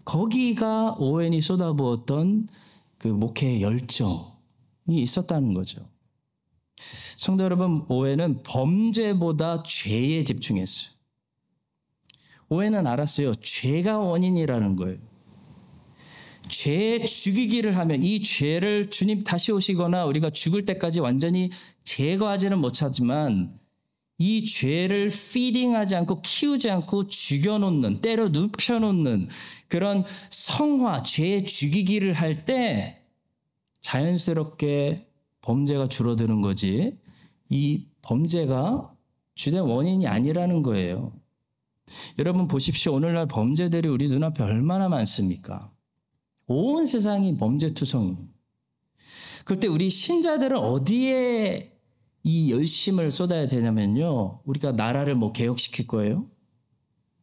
거기가 0.06 0.96
오웬이 0.98 1.42
쏟아부었던 1.42 2.48
그 3.00 3.10
목회의 3.10 3.62
열정이 3.62 4.24
있었다는 4.88 5.54
거죠. 5.54 5.93
성도 7.18 7.44
여러분, 7.44 7.86
오웬은 7.88 8.44
범죄보다 8.44 9.64
죄에 9.64 10.24
집중했어요. 10.24 10.90
오웬은 12.50 12.86
알았어요. 12.86 13.36
죄가 13.36 14.00
원인이라는 14.00 14.76
거예요. 14.76 14.98
죄 16.50 17.04
죽이기를 17.04 17.78
하면 17.78 18.04
이 18.04 18.22
죄를 18.22 18.90
주님 18.90 19.24
다시 19.24 19.52
오시거나 19.52 20.06
우리가 20.06 20.30
죽을 20.30 20.66
때까지 20.66 21.00
완전히 21.00 21.50
제거하지는 21.84 22.60
못하지만 22.60 23.58
이 24.20 24.46
죄를 24.46 25.10
피딩하지 25.10 25.96
않고 25.96 26.22
키우지 26.22 26.70
않고 26.70 27.08
죽여놓는 27.08 28.02
때려 28.02 28.28
눕혀놓는 28.30 29.30
그런 29.68 30.06
성화 30.30 31.04
죄 31.04 31.44
죽이기를 31.44 32.14
할 32.14 32.46
때 32.46 33.00
자연스럽게 33.82 35.08
범죄가 35.44 35.88
줄어드는 35.88 36.42
거지 36.42 36.98
이 37.50 37.86
범죄가 38.02 38.94
주된 39.36 39.62
원인이 39.62 40.08
아니라는 40.08 40.64
거예요. 40.64 41.14
여러분 42.18 42.48
보십시오. 42.48 42.94
오늘날 42.94 43.28
범죄들이 43.28 43.88
우리 43.90 44.08
눈앞에 44.10 44.44
얼마나 44.44 44.90
많습니까? 44.90 45.72
온 46.48 46.86
세상이 46.86 47.38
범죄투성이. 47.38 48.18
그때 49.46 49.68
우리 49.68 49.90
신자들은 49.90 50.58
어디에 50.58 51.74
이 52.24 52.52
열심을 52.52 53.12
쏟아야 53.12 53.48
되냐면요. 53.48 54.42
우리가 54.46 54.72
나라를 54.72 55.16
뭐 55.16 55.34
개혁시킬 55.34 55.88
거예요? 55.88 56.30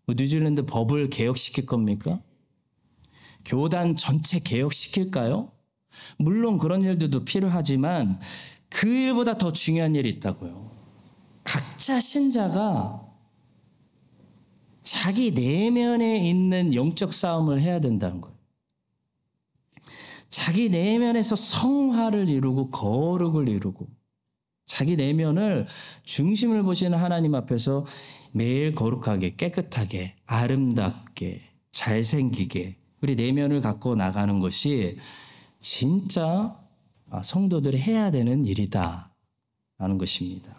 뭐 0.05 0.15
뉴질랜드 0.17 0.67
법을 0.67 1.09
개혁시킬 1.09 1.65
겁니까? 1.65 2.21
교단 3.47 3.97
전체 3.97 4.39
개혁시킬까요? 4.39 5.53
물론 6.18 6.59
그런 6.59 6.83
일들도 6.83 7.24
필요하지만 7.24 8.20
그 8.68 8.88
일보다 8.88 9.38
더 9.38 9.53
중요한 9.53 9.94
일이 9.94 10.09
있다고요. 10.11 10.70
각자 11.44 12.00
신자가 12.00 13.07
자기 14.83 15.33
내면에 15.33 16.18
있는 16.29 16.74
영적 16.74 17.12
싸움을 17.12 17.61
해야 17.61 17.81
된다는 17.81 18.20
거예요. 18.20 18.37
자기 20.29 20.68
내면에서 20.68 21.35
성화를 21.35 22.29
이루고 22.29 22.70
거룩을 22.70 23.48
이루고 23.48 23.88
자기 24.64 24.94
내면을 24.94 25.66
중심을 26.05 26.62
보시는 26.62 26.96
하나님 26.96 27.35
앞에서 27.35 27.85
매일 28.31 28.74
거룩하게 28.74 29.35
깨끗하게 29.37 30.14
아름답게 30.26 31.42
잘생기게 31.72 32.76
우리 33.03 33.16
내면을 33.16 33.61
갖고 33.61 33.96
나가는 33.96 34.38
것이 34.38 34.98
진짜 35.61 36.59
성도들이 37.23 37.79
해야 37.79 38.11
되는 38.11 38.44
일이다 38.44 39.12
라는 39.79 39.99
것입니다. 39.99 40.55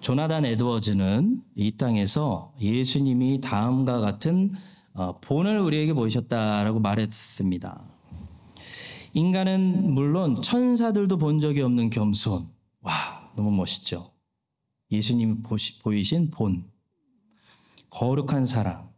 조나단 0.00 0.46
에드워즈는 0.46 1.42
이 1.54 1.76
땅에서 1.76 2.54
예수님이 2.60 3.40
다음과 3.40 4.00
같은 4.00 4.54
어, 4.94 5.20
본을 5.20 5.58
우리에게 5.58 5.92
보이셨다라고 5.92 6.80
말했습니다. 6.80 7.84
인간은 9.12 9.92
물론 9.92 10.34
천사들도 10.34 11.18
본 11.18 11.40
적이 11.40 11.62
없는 11.62 11.90
겸손. 11.90 12.48
와, 12.80 13.30
너무 13.36 13.50
멋있죠. 13.50 14.12
예수님이 14.90 15.36
보이신 15.82 16.30
본. 16.30 16.64
거룩한 17.90 18.46
사랑. 18.46 18.90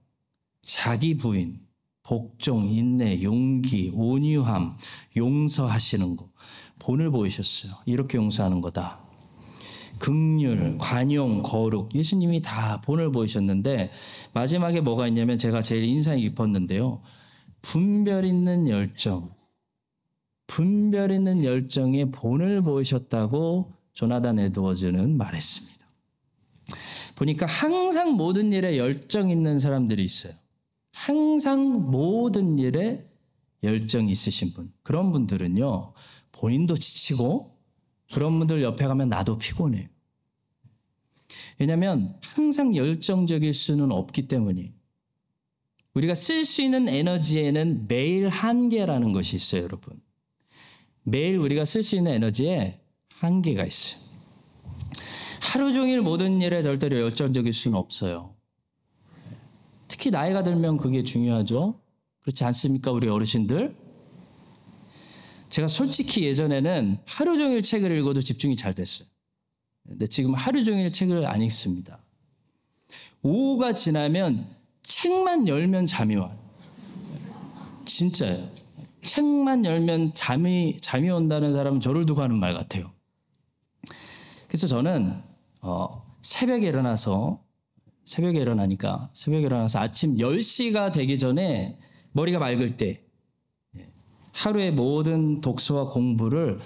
자기 0.60 1.16
부인. 1.16 1.60
복종, 2.02 2.68
인내, 2.68 3.22
용기, 3.22 3.92
온유함, 3.94 4.76
용서하시는 5.16 6.16
거. 6.16 6.28
본을 6.78 7.10
보이셨어요. 7.10 7.74
이렇게 7.86 8.18
용서하는 8.18 8.60
거다. 8.60 9.00
극률, 9.98 10.78
관용, 10.78 11.42
거룩. 11.42 11.94
예수님이 11.94 12.42
다 12.42 12.80
본을 12.80 13.12
보이셨는데 13.12 13.92
마지막에 14.34 14.80
뭐가 14.80 15.06
있냐면 15.06 15.38
제가 15.38 15.62
제일 15.62 15.84
인상이 15.84 16.22
깊었는데요. 16.22 17.02
분별 17.62 18.24
있는 18.24 18.68
열정. 18.68 19.32
분별 20.48 21.12
있는 21.12 21.44
열정에 21.44 22.10
본을 22.10 22.62
보이셨다고 22.62 23.72
조나단 23.92 24.40
에드워즈는 24.40 25.16
말했습니다. 25.16 25.86
보니까 27.14 27.46
항상 27.46 28.12
모든 28.14 28.52
일에 28.52 28.78
열정 28.78 29.30
있는 29.30 29.60
사람들이 29.60 30.02
있어요. 30.02 30.32
항상 30.92 31.90
모든 31.90 32.58
일에 32.58 33.06
열정 33.62 34.08
있으신 34.08 34.52
분. 34.52 34.72
그런 34.82 35.12
분들은요, 35.12 35.92
본인도 36.32 36.76
지치고 36.76 37.56
그런 38.12 38.38
분들 38.38 38.62
옆에 38.62 38.86
가면 38.86 39.08
나도 39.08 39.38
피곤해요. 39.38 39.88
왜냐하면 41.58 42.18
항상 42.22 42.76
열정적일 42.76 43.54
수는 43.54 43.90
없기 43.90 44.28
때문이에요. 44.28 44.70
우리가 45.94 46.14
쓸 46.14 46.44
수 46.44 46.62
있는 46.62 46.88
에너지에는 46.88 47.86
매일 47.88 48.28
한계라는 48.28 49.12
것이 49.12 49.36
있어요, 49.36 49.62
여러분. 49.62 50.00
매일 51.02 51.36
우리가 51.36 51.64
쓸 51.64 51.82
수 51.82 51.96
있는 51.96 52.12
에너지에 52.12 52.80
한계가 53.08 53.64
있어요. 53.64 54.02
하루 55.40 55.72
종일 55.72 56.00
모든 56.00 56.40
일에 56.40 56.62
절대로 56.62 56.98
열정적일 56.98 57.52
수는 57.52 57.76
없어요. 57.76 58.34
특히 59.92 60.10
나이가 60.10 60.42
들면 60.42 60.78
그게 60.78 61.04
중요하죠. 61.04 61.78
그렇지 62.22 62.44
않습니까, 62.44 62.90
우리 62.92 63.08
어르신들? 63.08 63.76
제가 65.50 65.68
솔직히 65.68 66.24
예전에는 66.24 66.96
하루 67.04 67.36
종일 67.36 67.60
책을 67.60 67.94
읽어도 67.98 68.22
집중이 68.22 68.56
잘 68.56 68.74
됐어요. 68.74 69.06
근데 69.86 70.06
지금 70.06 70.32
하루 70.32 70.64
종일 70.64 70.90
책을 70.90 71.26
안 71.26 71.42
읽습니다. 71.42 72.02
오후가 73.20 73.74
지나면 73.74 74.48
책만 74.82 75.46
열면 75.46 75.84
잠이 75.84 76.16
와요. 76.16 76.38
진짜예요. 77.84 78.48
책만 79.04 79.66
열면 79.66 80.14
잠이 80.14 80.78
잠이 80.80 81.10
온다는 81.10 81.52
사람은 81.52 81.80
저를 81.80 82.06
두고 82.06 82.22
하는 82.22 82.38
말 82.38 82.54
같아요. 82.54 82.90
그래서 84.48 84.66
저는 84.66 85.22
어, 85.60 86.16
새벽에 86.22 86.66
일어나서 86.66 87.41
새벽에 88.04 88.40
일어나니까 88.40 89.10
새벽에 89.14 89.46
일어나서 89.46 89.78
아침 89.78 90.16
10시가 90.16 90.92
되기 90.92 91.18
전에 91.18 91.78
머리가 92.12 92.38
맑을 92.38 92.76
때 92.76 93.02
하루의 94.32 94.72
모든 94.72 95.40
독서와 95.40 95.88
공부를 95.90 96.58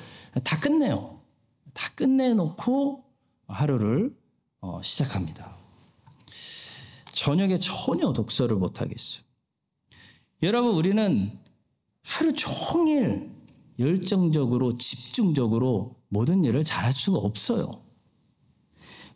다 0.45 0.61
끝내요. 0.61 1.21
다 1.73 1.91
끝내놓고 1.95 3.05
하루를 3.49 4.17
어, 4.61 4.81
시작합니다. 4.83 5.57
저녁에 7.13 7.59
전혀 7.59 8.13
독서를 8.13 8.57
못 8.57 8.81
하겠어요. 8.81 9.23
여러분 10.43 10.73
우리는 10.75 11.39
하루 12.03 12.33
종일 12.33 13.31
열정적으로 13.79 14.77
집중적으로 14.77 15.97
모든 16.09 16.45
일을 16.45 16.63
잘할 16.63 16.93
수가 16.93 17.19
없어요. 17.19 17.86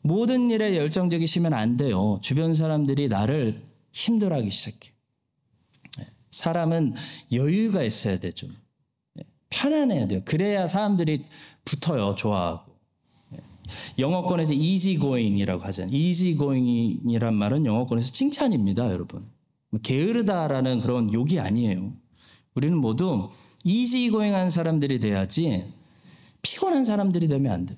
모든 0.03 0.51
일에 0.51 0.77
열정적이시면 0.77 1.53
안 1.53 1.77
돼요. 1.77 2.19
주변 2.23 2.55
사람들이 2.55 3.09
나를 3.09 3.63
힘들어하기 3.93 4.51
시작해. 4.51 4.91
사람은 6.31 6.95
여유가 7.33 7.83
있어야 7.83 8.19
되죠. 8.19 8.49
편안해야 9.51 10.07
돼요. 10.07 10.23
그래야 10.25 10.67
사람들이 10.67 11.25
붙어요. 11.65 12.15
좋아하고. 12.15 12.71
영어권에서 13.99 14.53
easy 14.53 14.99
going이라고 14.99 15.63
하잖아요. 15.65 15.95
easy 15.95 16.37
going이란 16.37 17.35
말은 17.35 17.67
영어권에서 17.67 18.13
칭찬입니다, 18.13 18.91
여러분. 18.91 19.29
게으르다라는 19.83 20.81
그런 20.81 21.13
욕이 21.13 21.39
아니에요. 21.39 21.93
우리는 22.55 22.77
모두 22.77 23.29
easy 23.65 24.11
going 24.11 24.35
한 24.35 24.51
사람들이 24.51 24.99
돼야지 24.99 25.73
피곤한 26.43 26.85
사람들이 26.85 27.29
되면 27.29 27.53
안 27.53 27.67
돼. 27.67 27.77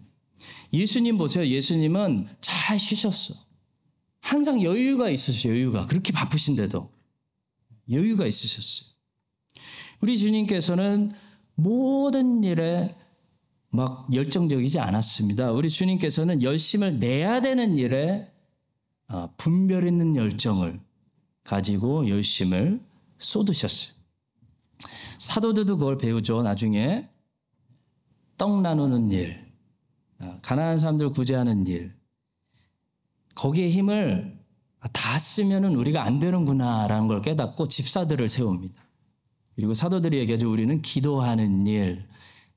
예수님 0.72 1.18
보세요. 1.18 1.46
예수님은 1.46 2.28
잘 2.40 2.78
쉬셨어. 2.78 3.34
항상 4.20 4.62
여유가 4.62 5.10
있으셔요. 5.10 5.54
여유가. 5.54 5.86
그렇게 5.86 6.12
바쁘신데도. 6.12 6.90
여유가 7.90 8.26
있으셨어요. 8.26 8.90
우리 10.00 10.18
주님께서는 10.18 11.12
모든 11.54 12.42
일에 12.42 12.96
막 13.70 14.06
열정적이지 14.12 14.78
않았습니다. 14.78 15.52
우리 15.52 15.70
주님께서는 15.70 16.42
열심을 16.42 16.98
내야 16.98 17.40
되는 17.40 17.78
일에 17.78 18.30
아, 19.08 19.28
분별 19.36 19.86
있는 19.86 20.16
열정을 20.16 20.80
가지고 21.44 22.08
열심을 22.08 22.80
쏟으셨어요. 23.18 23.94
사도들도 25.18 25.78
그걸 25.78 25.98
배우죠. 25.98 26.42
나중에 26.42 27.08
떡 28.36 28.60
나누는 28.60 29.10
일, 29.12 29.38
아, 29.38 29.41
가난한 30.42 30.78
사람들 30.78 31.10
구제하는 31.10 31.66
일, 31.66 31.94
거기에 33.34 33.70
힘을 33.70 34.38
다 34.92 35.18
쓰면은 35.18 35.76
우리가 35.76 36.02
안 36.04 36.18
되는구나라는 36.18 37.08
걸 37.08 37.22
깨닫고 37.22 37.68
집사들을 37.68 38.28
세웁니다. 38.28 38.74
그리고 39.54 39.74
사도들이 39.74 40.18
얘기하죠. 40.18 40.50
우리는 40.50 40.82
기도하는 40.82 41.66
일, 41.66 42.08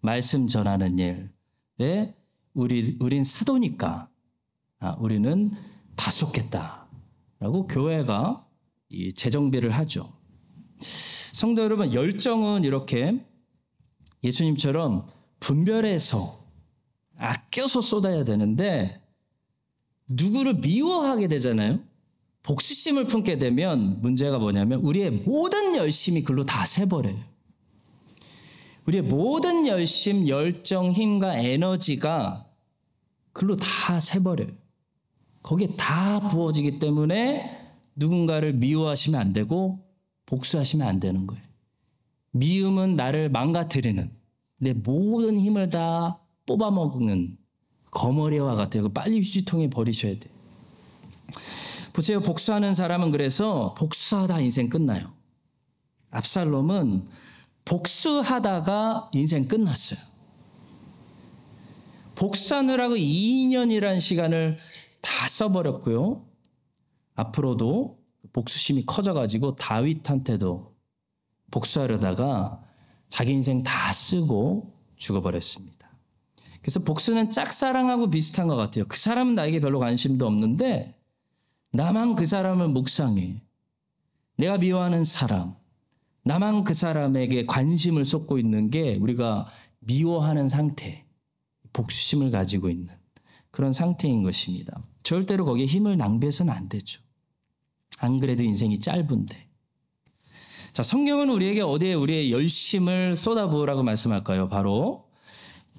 말씀 0.01 0.47
전하는 0.47 0.97
일에 0.99 2.15
우리 2.54 2.97
우린 2.99 3.23
사도니까 3.23 4.10
아, 4.80 4.95
우리는 4.99 5.51
다 5.95 6.12
쏟겠다라고 6.12 7.67
교회가 7.67 8.47
이 8.89 9.13
재정비를 9.13 9.71
하죠. 9.71 10.13
성도 10.80 11.63
여러분 11.63 11.93
열정은 11.93 12.63
이렇게 12.63 13.25
예수님처럼 14.23 15.08
분별해서 15.39 16.44
아껴서 17.17 17.82
쏟아야 17.82 18.23
되는데 18.23 19.01
누구를 20.08 20.56
미워하게 20.56 21.28
되잖아요. 21.28 21.80
복수심을 22.43 23.08
품게 23.08 23.39
되면 23.39 24.01
문제가 24.01 24.38
뭐냐면 24.38 24.82
우리의 24.82 25.12
모든 25.12 25.75
열심이 25.75 26.21
글로 26.21 26.45
다 26.45 26.65
새버려요. 26.65 27.17
우리의 28.86 29.04
모든 29.04 29.65
열심, 29.67 30.28
열정, 30.28 30.91
힘과 30.91 31.38
에너지가 31.39 32.47
글로 33.34 33.58
다 33.58 33.99
새버려요. 33.99 34.51
거기에 35.41 35.69
다 35.75 36.28
부어지기 36.28 36.80
때문에 36.80 37.49
누군가를 37.95 38.54
미워하시면 38.54 39.19
안 39.19 39.34
되고 39.34 39.80
복수하시면 40.28 40.88
안 40.88 40.99
되는 40.99 41.25
거예요. 41.25 41.43
미움은 42.32 42.95
나를 42.95 43.30
망가뜨리는 43.30 44.12
내 44.58 44.73
모든 44.73 45.39
힘을 45.39 45.69
다 45.69 46.19
뽑아먹는 46.45 47.38
거머리와 47.91 48.55
같아요. 48.55 48.89
빨리 48.89 49.19
휴지통에 49.19 49.69
버리셔야 49.69 50.19
돼요. 50.19 50.34
보세요. 51.93 52.19
복수하는 52.21 52.75
사람은 52.75 53.12
그래서 53.12 53.73
복수하다 53.75 54.41
인생 54.41 54.69
끝나요. 54.69 55.13
압살롬은 56.12 57.08
복수하다가 57.63 59.12
인생 59.13 59.47
끝났어요. 59.47 59.99
복수하느라고 62.15 62.95
2년이란 62.95 63.99
시간을 63.99 64.58
다 65.01 65.27
써버렸고요. 65.27 66.25
앞으로도 67.15 67.99
복수심이 68.34 68.86
커져가지고 68.86 69.55
다윗한테도 69.55 70.75
복수하려다가 71.51 72.62
자기 73.10 73.31
인생 73.31 73.63
다 73.63 73.93
쓰고 73.93 74.73
죽어버렸습니다. 74.97 75.74
그래서 76.65 76.80
복수는 76.80 77.30
짝사랑하고 77.30 78.10
비슷한 78.10 78.47
것 78.47 78.56
같아요. 78.56 78.86
그 78.88 78.97
사람은 78.97 79.36
나에게 79.36 79.60
별로 79.60 79.78
관심도 79.78 80.25
없는데 80.25 80.99
나만 81.73 82.15
그 82.15 82.25
사람을 82.25 82.69
묵상해. 82.69 83.39
내가 84.38 84.58
미워하는 84.58 85.06
사람, 85.06 85.54
나만 86.23 86.63
그 86.63 86.73
사람에게 86.73 87.45
관심을 87.45 88.04
쏟고 88.04 88.39
있는 88.39 88.71
게 88.71 88.95
우리가 88.95 89.45
미워하는 89.82 90.49
상태, 90.49 91.06
복수심을 91.71 92.32
가지고 92.32 92.71
있는 92.71 92.91
그런 93.51 93.71
상태인 93.71 94.23
것입니다. 94.23 94.82
절대로 95.04 95.45
거기에 95.45 95.67
힘을 95.67 95.97
낭비해서는 95.97 96.51
안 96.51 96.67
되죠. 96.67 96.99
안 97.99 98.19
그래도 98.19 98.41
인생이 98.41 98.80
짧은데. 98.80 99.49
자, 100.73 100.82
성경은 100.82 101.30
우리에게 101.30 101.62
어디에 101.62 101.93
우리의 101.93 102.32
열심을 102.32 103.15
쏟아부으라고 103.15 103.84
말씀할까요? 103.84 104.49
바로 104.49 105.05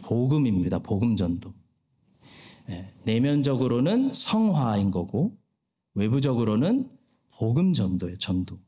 복음입니다. 0.07 0.79
복음 0.79 1.17
전도. 1.17 1.53
네, 2.69 2.93
내면적으로는 3.05 4.13
성화인 4.13 4.93
거고 4.93 5.37
외부적으로는 5.95 6.89
복음 7.37 7.73
전도예요. 7.73 8.17
전도. 8.17 8.59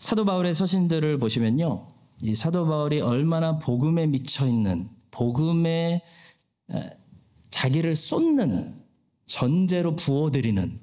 사도 0.00 0.24
바울의 0.24 0.52
서신들을 0.52 1.18
보시면요. 1.18 1.86
이 2.22 2.34
사도 2.34 2.66
바울이 2.66 3.00
얼마나 3.00 3.58
복음에 3.58 4.06
미쳐 4.06 4.46
있는 4.46 4.88
복음에 5.12 6.02
에, 6.72 6.90
자기를 7.50 7.94
쏟는 7.94 8.74
전제로 9.26 9.94
부어드리는 9.94 10.80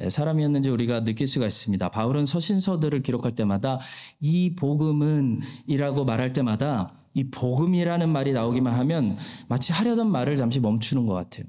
예, 0.00 0.10
사람이었는지 0.10 0.68
우리가 0.68 1.04
느낄 1.04 1.26
수가 1.26 1.46
있습니다. 1.46 1.88
바울은 1.88 2.26
서신서들을 2.26 3.02
기록할 3.02 3.34
때마다 3.34 3.78
이 4.20 4.54
복음은 4.54 5.40
이라고 5.66 6.04
말할 6.04 6.32
때마다 6.32 7.03
이 7.14 7.30
복음이라는 7.30 8.08
말이 8.08 8.32
나오기만 8.32 8.74
하면 8.74 9.16
마치 9.48 9.72
하려던 9.72 10.10
말을 10.10 10.36
잠시 10.36 10.60
멈추는 10.60 11.06
것 11.06 11.14
같아요. 11.14 11.46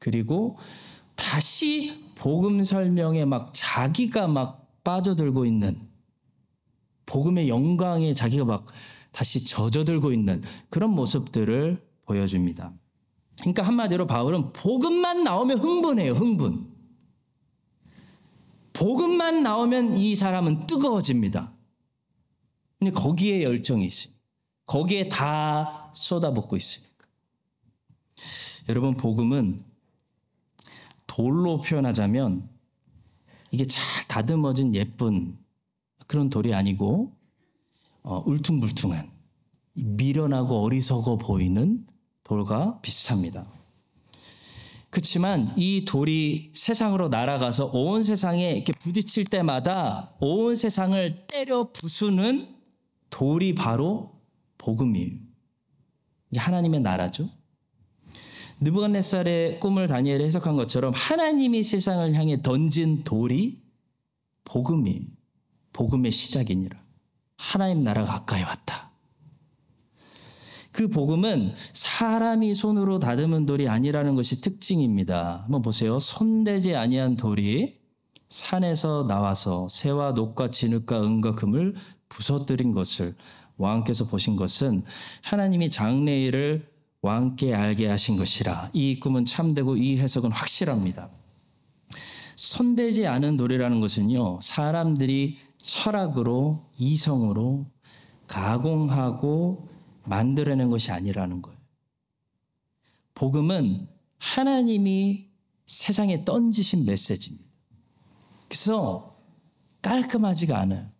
그리고 0.00 0.56
다시 1.14 2.02
복음 2.14 2.64
설명에 2.64 3.26
막 3.26 3.50
자기가 3.52 4.26
막 4.26 4.80
빠져들고 4.82 5.44
있는 5.44 5.88
복음의 7.04 7.48
영광에 7.48 8.14
자기가 8.14 8.44
막 8.44 8.66
다시 9.12 9.44
젖어들고 9.44 10.12
있는 10.12 10.42
그런 10.70 10.90
모습들을 10.90 11.84
보여줍니다. 12.06 12.72
그러니까 13.40 13.62
한마디로 13.62 14.06
바울은 14.06 14.52
복음만 14.52 15.24
나오면 15.24 15.58
흥분해요, 15.58 16.12
흥분. 16.12 16.70
복음만 18.72 19.42
나오면 19.42 19.96
이 19.96 20.14
사람은 20.14 20.66
뜨거워집니다. 20.66 21.52
근데 22.78 22.92
거기에 22.92 23.42
열정이 23.42 23.84
있으니 23.84 24.14
거기에 24.70 25.08
다 25.08 25.90
쏟아붓고 25.92 26.56
있으니까. 26.56 26.94
여러분, 28.68 28.96
복음은 28.96 29.64
돌로 31.08 31.60
표현하자면 31.60 32.48
이게 33.50 33.64
잘 33.64 33.82
다듬어진 34.06 34.76
예쁜 34.76 35.36
그런 36.06 36.30
돌이 36.30 36.54
아니고 36.54 37.16
어, 38.04 38.22
울퉁불퉁한 38.24 39.10
미련하고 39.74 40.62
어리석어 40.62 41.18
보이는 41.18 41.84
돌과 42.22 42.80
비슷합니다. 42.80 43.50
그렇지만 44.90 45.52
이 45.56 45.84
돌이 45.84 46.52
세상으로 46.54 47.08
날아가서 47.08 47.70
온 47.72 48.04
세상에 48.04 48.52
이렇게 48.52 48.72
부딪힐 48.74 49.24
때마다 49.24 50.14
온 50.20 50.54
세상을 50.54 51.26
때려 51.26 51.72
부수는 51.72 52.54
돌이 53.10 53.56
바로 53.56 54.19
이게 56.30 56.38
하나님의 56.38 56.80
나라죠. 56.80 57.28
느부갓네살의 58.60 59.60
꿈을 59.60 59.88
다니엘이 59.88 60.24
해석한 60.24 60.56
것처럼 60.56 60.92
하나님이 60.94 61.62
세상을 61.62 62.12
향해 62.14 62.42
던진 62.42 63.04
돌이 63.04 63.62
복음이 64.44 65.06
복음의 65.72 66.12
시작이니라. 66.12 66.80
하나님 67.38 67.80
나라가 67.80 68.12
가까이 68.12 68.42
왔다. 68.42 68.90
그 70.72 70.88
복음은 70.88 71.52
사람이 71.72 72.54
손으로 72.54 72.98
다듬은 73.00 73.46
돌이 73.46 73.68
아니라는 73.68 74.14
것이 74.14 74.40
특징입니다. 74.40 75.42
한번 75.42 75.62
보세요. 75.62 75.98
손대지 75.98 76.76
아니한 76.76 77.16
돌이 77.16 77.80
산에서 78.28 79.06
나와서 79.08 79.66
새와 79.68 80.12
녹과 80.12 80.50
진흙과 80.50 81.02
은과 81.02 81.34
금을 81.34 81.74
부서뜨린 82.08 82.72
것을 82.72 83.16
왕께서 83.60 84.06
보신 84.06 84.36
것은 84.36 84.84
하나님이 85.22 85.70
장래일을 85.70 86.68
왕께 87.02 87.54
알게 87.54 87.88
하신 87.88 88.16
것이라. 88.16 88.70
이 88.72 88.98
꿈은 89.00 89.24
참되고 89.24 89.76
이 89.76 89.98
해석은 89.98 90.32
확실합니다. 90.32 91.10
손대지 92.36 93.06
않은 93.06 93.36
돌이라는 93.36 93.80
것은요, 93.80 94.40
사람들이 94.42 95.38
철학으로, 95.58 96.70
이성으로 96.78 97.66
가공하고 98.26 99.68
만들어낸 100.04 100.70
것이 100.70 100.90
아니라는 100.90 101.42
거예요. 101.42 101.58
복음은 103.14 103.88
하나님이 104.18 105.28
세상에 105.66 106.24
던지신 106.24 106.86
메시지입니다. 106.86 107.48
그래서 108.48 109.16
깔끔하지가 109.82 110.58
않아요. 110.58 110.90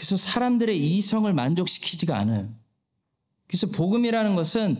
그래서 0.00 0.16
사람들의 0.16 0.78
이성을 0.78 1.30
만족시키지가 1.30 2.16
않아요. 2.16 2.48
그래서 3.46 3.66
복음이라는 3.66 4.34
것은 4.34 4.78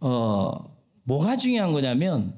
어 0.00 0.76
뭐가 1.04 1.36
중요한 1.36 1.70
거냐면 1.70 2.34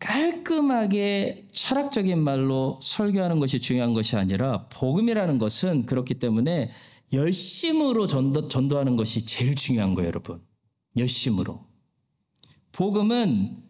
깔끔하게 0.00 1.46
철학적인 1.52 2.20
말로 2.20 2.80
설교하는 2.82 3.38
것이 3.38 3.60
중요한 3.60 3.94
것이 3.94 4.16
아니라 4.16 4.66
복음이라는 4.70 5.38
것은 5.38 5.86
그렇기 5.86 6.14
때문에 6.14 6.72
열심으로 7.12 8.08
전도, 8.08 8.48
전도하는 8.48 8.96
것이 8.96 9.24
제일 9.24 9.54
중요한 9.54 9.94
거예요, 9.94 10.08
여러분. 10.08 10.42
열심으로. 10.96 11.64
복음은 12.72 13.62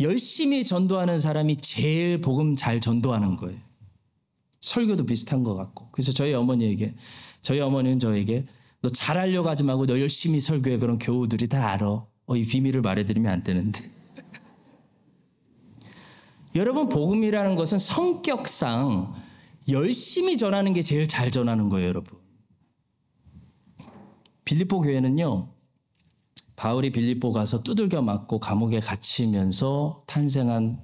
열심히 0.00 0.66
전도하는 0.66 1.18
사람이 1.18 1.56
제일 1.56 2.20
복음 2.20 2.54
잘 2.54 2.78
전도하는 2.78 3.36
거예요. 3.36 3.69
설교도 4.60 5.06
비슷한 5.06 5.42
것 5.42 5.54
같고. 5.54 5.90
그래서 5.90 6.12
저희 6.12 6.34
어머니에게, 6.34 6.94
저희 7.40 7.60
어머니는 7.60 7.98
저에게 7.98 8.46
너 8.82 8.88
잘하려고 8.88 9.48
하지 9.48 9.64
말고 9.64 9.86
너 9.86 10.00
열심히 10.00 10.40
설교해. 10.40 10.78
그런 10.78 10.98
교우들이 10.98 11.48
다 11.48 11.72
알아. 11.72 12.06
어, 12.26 12.36
이 12.36 12.46
비밀을 12.46 12.82
말해드리면 12.82 13.30
안 13.30 13.42
되는데. 13.42 13.90
여러분, 16.54 16.88
복음이라는 16.88 17.56
것은 17.56 17.78
성격상 17.78 19.14
열심히 19.68 20.36
전하는 20.36 20.72
게 20.72 20.82
제일 20.82 21.08
잘 21.08 21.30
전하는 21.30 21.68
거예요, 21.68 21.88
여러분. 21.88 22.18
빌립보 24.44 24.80
교회는요, 24.80 25.52
바울이 26.56 26.90
빌립보 26.90 27.32
가서 27.32 27.62
두들겨 27.62 28.02
맞고 28.02 28.40
감옥에 28.40 28.80
갇히면서 28.80 30.02
탄생한 30.06 30.80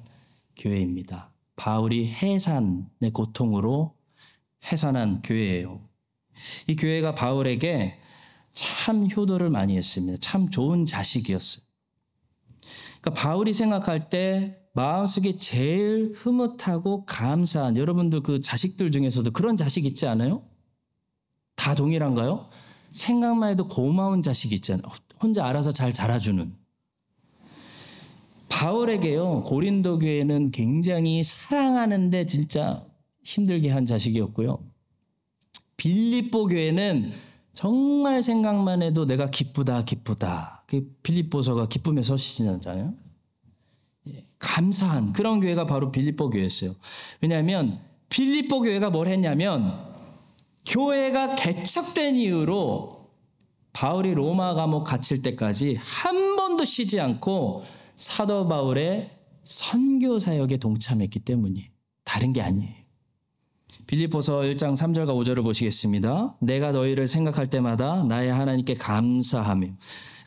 교회입니다. 0.56 1.32
바울이 1.56 2.08
해산의 2.10 3.12
고통으로 3.12 3.94
해산한 4.70 5.22
교회예요. 5.22 5.80
이 6.68 6.76
교회가 6.76 7.14
바울에게 7.14 7.98
참 8.52 9.08
효도를 9.10 9.50
많이 9.50 9.76
했습니다. 9.76 10.18
참 10.20 10.50
좋은 10.50 10.84
자식이었어요. 10.84 11.62
그러니까 13.00 13.22
바울이 13.22 13.52
생각할 13.52 14.10
때 14.10 14.58
마음속에 14.74 15.38
제일 15.38 16.12
흐뭇하고 16.14 17.06
감사한 17.06 17.76
여러분들 17.76 18.22
그 18.22 18.40
자식들 18.40 18.90
중에서도 18.90 19.30
그런 19.30 19.56
자식 19.56 19.86
있지 19.86 20.06
않아요? 20.06 20.42
다 21.54 21.74
동일한가요? 21.74 22.50
생각만 22.90 23.50
해도 23.50 23.68
고마운 23.68 24.22
자식 24.22 24.52
있잖아요. 24.52 24.86
혼자 25.20 25.46
알아서 25.46 25.72
잘 25.72 25.92
자라주는. 25.92 26.54
바울에게요, 28.48 29.42
고린도 29.44 29.98
교회는 29.98 30.50
굉장히 30.50 31.22
사랑하는데 31.22 32.26
진짜 32.26 32.84
힘들게 33.24 33.70
한 33.70 33.86
자식이었고요. 33.86 34.58
빌립보 35.76 36.46
교회는 36.46 37.10
정말 37.52 38.22
생각만 38.22 38.82
해도 38.82 39.06
내가 39.06 39.30
기쁘다, 39.30 39.84
기쁘다. 39.84 40.64
그 40.66 40.94
빌립보서가 41.02 41.68
기쁨의 41.68 42.04
서신이잖아요. 42.04 42.94
예, 44.08 44.26
감사한 44.38 45.12
그런 45.12 45.40
교회가 45.40 45.66
바로 45.66 45.90
빌립보 45.90 46.30
교회였어요. 46.30 46.74
왜냐하면 47.20 47.80
빌립보 48.08 48.60
교회가 48.60 48.90
뭘 48.90 49.08
했냐면 49.08 49.96
교회가 50.66 51.34
개척된 51.36 52.16
이후로 52.16 53.10
바울이 53.72 54.14
로마 54.14 54.54
감옥 54.54 54.84
갇힐 54.84 55.22
때까지 55.22 55.76
한 55.78 56.36
번도 56.36 56.64
쉬지 56.64 57.00
않고 57.00 57.64
사도 57.96 58.46
바울의 58.46 59.10
선교 59.42 60.18
사역에 60.18 60.58
동참했기 60.58 61.20
때문이 61.20 61.70
다른 62.04 62.32
게 62.32 62.42
아니에요. 62.42 62.74
빌립보서 63.86 64.40
1장 64.40 64.74
3절과 64.74 65.08
5절을 65.08 65.42
보시겠습니다. 65.42 66.36
내가 66.40 66.72
너희를 66.72 67.08
생각할 67.08 67.48
때마다 67.48 68.04
나의 68.04 68.32
하나님께 68.32 68.74
감사하며 68.74 69.68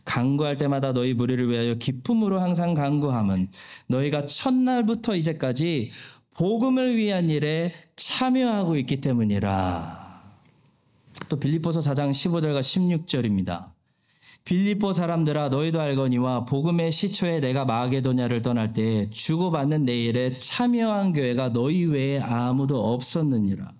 간구할 0.05 0.57
때마다 0.57 0.93
너희 0.93 1.13
무리를 1.13 1.49
위하여 1.49 1.75
기쁨으로 1.75 2.39
항상 2.41 2.73
간구함은 2.73 3.51
너희가 3.87 4.25
첫날부터 4.25 5.15
이제까지 5.15 5.91
복음을 6.33 6.95
위한 6.95 7.29
일에 7.29 7.73
참여하고 7.95 8.77
있기 8.77 9.01
때문이라. 9.01 10.09
또 11.27 11.39
빌립보서 11.39 11.81
4장 11.81 12.11
15절과 12.11 12.61
16절입니다. 12.61 13.78
빌립보 14.45 14.93
사람들아 14.93 15.49
너희도 15.49 15.79
알거니와 15.79 16.45
복음의 16.45 16.91
시초에 16.91 17.39
내가 17.39 17.65
마게도냐를 17.65 18.41
떠날 18.41 18.73
때 18.73 19.09
주고받는 19.09 19.85
내 19.85 20.05
일에 20.05 20.33
참여한 20.33 21.13
교회가 21.13 21.53
너희 21.53 21.85
외에 21.85 22.19
아무도 22.19 22.93
없었느니라. 22.93 23.71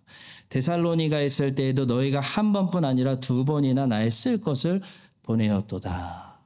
데살로니가 0.50 1.22
있을 1.22 1.56
때에도 1.56 1.86
너희가 1.86 2.20
한 2.20 2.54
번뿐 2.54 2.86
아니라 2.86 3.20
두 3.20 3.46
번이나 3.46 3.86
나의 3.88 4.12
쓸 4.12 4.42
것을 4.42 4.82
보내었도다. 5.24 6.40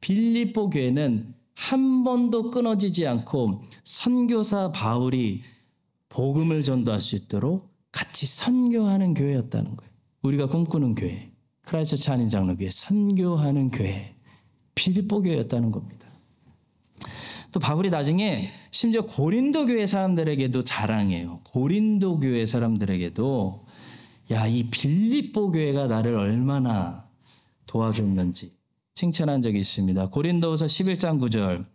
빌립보 0.00 0.70
교회는 0.70 1.34
한 1.54 2.04
번도 2.04 2.50
끊어지지 2.50 3.06
않고 3.06 3.62
선교사 3.84 4.72
바울이 4.72 5.42
복음을 6.08 6.62
전도할 6.62 7.00
수 7.00 7.16
있도록 7.16 7.70
같이 7.90 8.26
선교하는 8.26 9.14
교회였다는 9.14 9.76
거예요. 9.76 9.92
우리가 10.22 10.48
꿈꾸는 10.48 10.94
교회, 10.94 11.31
크라이스트 11.64 11.96
찬인 11.96 12.28
장로교회, 12.28 12.70
선교하는 12.70 13.70
교회, 13.70 14.14
빌립보 14.74 15.22
교회였다는 15.22 15.70
겁니다. 15.70 16.08
또 17.52 17.60
바울이 17.60 17.90
나중에 17.90 18.50
심지어 18.70 19.02
고린도 19.02 19.66
교회 19.66 19.86
사람들에게도 19.86 20.64
자랑해요. 20.64 21.40
고린도 21.44 22.20
교회 22.20 22.46
사람들에게도 22.46 23.66
야, 24.30 24.46
이 24.46 24.64
빌립보 24.64 25.50
교회가 25.50 25.86
나를 25.86 26.14
얼마나 26.16 27.06
도와줬는지 27.66 28.54
칭찬한 28.94 29.42
적이 29.42 29.60
있습니다. 29.60 30.08
고린도후서 30.08 30.66
11장 30.66 31.20
9절. 31.20 31.66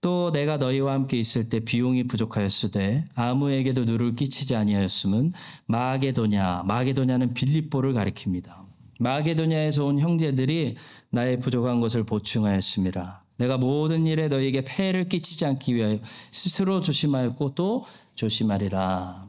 또 0.00 0.30
내가 0.30 0.58
너희와 0.58 0.92
함께 0.92 1.18
있을 1.18 1.48
때 1.48 1.58
비용이 1.60 2.04
부족하였으되 2.04 3.06
아무에게도 3.16 3.84
누를 3.84 4.14
끼치지 4.14 4.54
아니하였음은 4.54 5.32
마게도냐 5.66 6.62
마게도냐는 6.66 7.34
빌립보를 7.34 7.94
가리킵니다. 7.94 8.67
마게도냐에서 8.98 9.84
온 9.84 9.98
형제들이 9.98 10.76
나의 11.10 11.40
부족한 11.40 11.80
것을 11.80 12.04
보충하였습니다. 12.04 13.24
내가 13.38 13.56
모든 13.56 14.06
일에 14.06 14.28
너희에게 14.28 14.64
폐해를 14.64 15.08
끼치지 15.08 15.46
않기 15.46 15.74
위하여 15.74 15.98
스스로 16.32 16.80
조심하였고 16.80 17.54
또 17.54 17.84
조심하리라. 18.14 19.22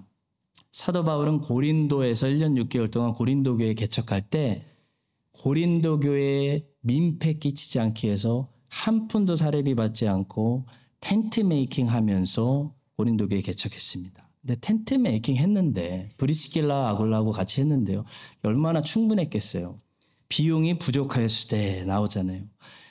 사도 0.71 1.03
바울은 1.03 1.41
고린도에서 1.41 2.27
1년 2.27 2.61
6개월 2.63 2.91
동안 2.91 3.13
고린도 3.13 3.57
교회 3.57 3.73
개척할 3.73 4.21
때 4.21 4.65
고린도 5.33 5.99
교회에 6.01 6.65
민폐 6.81 7.33
끼치지 7.33 7.79
않기 7.79 8.07
위해서 8.07 8.49
한 8.67 9.07
푼도 9.07 9.35
사례비 9.35 9.75
받지 9.75 10.07
않고 10.07 10.65
tent 10.99 11.41
making 11.41 11.89
하면서 11.89 12.73
고린도 12.97 13.29
교회 13.29 13.41
개척했습니다. 13.41 14.28
근데 14.41 14.55
tent 14.59 14.93
making 14.95 15.35
했는데 15.35 16.09
브리스길라 16.17 16.89
아굴라하고 16.89 17.31
같이 17.31 17.61
했는데요. 17.61 18.05
얼마나 18.43 18.81
충분했겠어요. 18.81 19.77
비용이 20.29 20.79
부족하였을 20.79 21.49
때 21.49 21.83
나오잖아요. 21.85 22.43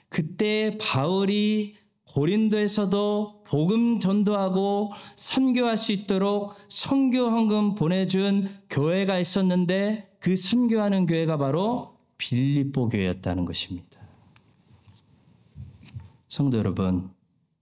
그때 0.09 0.77
바울이 0.81 1.77
고린도에서도 2.15 3.45
복음 3.45 4.01
전도하고 4.01 4.93
선교할 5.17 5.77
수 5.77 5.93
있도록 5.93 6.55
선교 6.69 7.29
헌금 7.29 7.75
보내준 7.75 8.49
교회가 8.71 9.19
있었는데 9.19 10.09
그 10.19 10.37
선교하는 10.37 11.07
교회가 11.07 11.37
바로 11.37 11.97
빌립보 12.17 12.89
교회였다는 12.89 13.45
것입니다. 13.45 14.01
성도 16.27 16.59
여러분, 16.59 17.11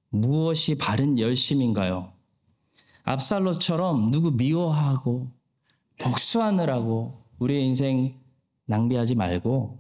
무엇이 0.09 0.77
바른 0.77 1.19
열심인가요? 1.19 2.16
압살롬처럼 3.07 4.11
누구 4.11 4.33
미워하고 4.33 5.31
복수하느라고 5.99 7.23
우리의 7.39 7.65
인생 7.65 8.19
낭비하지 8.67 9.15
말고 9.15 9.79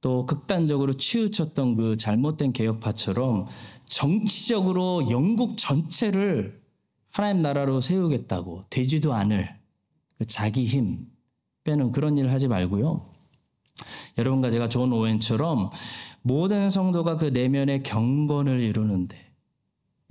또 0.00 0.24
극단적으로 0.26 0.92
치우쳤던 0.92 1.76
그 1.76 1.96
잘못된 1.96 2.52
개혁파처럼 2.52 3.46
정치적으로 3.84 5.10
영국 5.10 5.56
전체를 5.58 6.62
하나님 7.10 7.42
나라로 7.42 7.80
세우겠다고 7.80 8.64
되지도 8.70 9.12
않을 9.14 9.56
그 10.18 10.24
자기 10.24 10.64
힘 10.64 11.08
빼는 11.64 11.90
그런 11.90 12.16
일 12.16 12.30
하지 12.30 12.46
말고요. 12.46 13.12
여러분과 14.16 14.50
제가 14.50 14.68
존 14.68 14.92
오웬처럼 14.92 15.70
모든 16.22 16.70
성도가 16.70 17.16
그 17.16 17.26
내면의 17.26 17.82
경건을 17.82 18.60
이루는데 18.60 19.16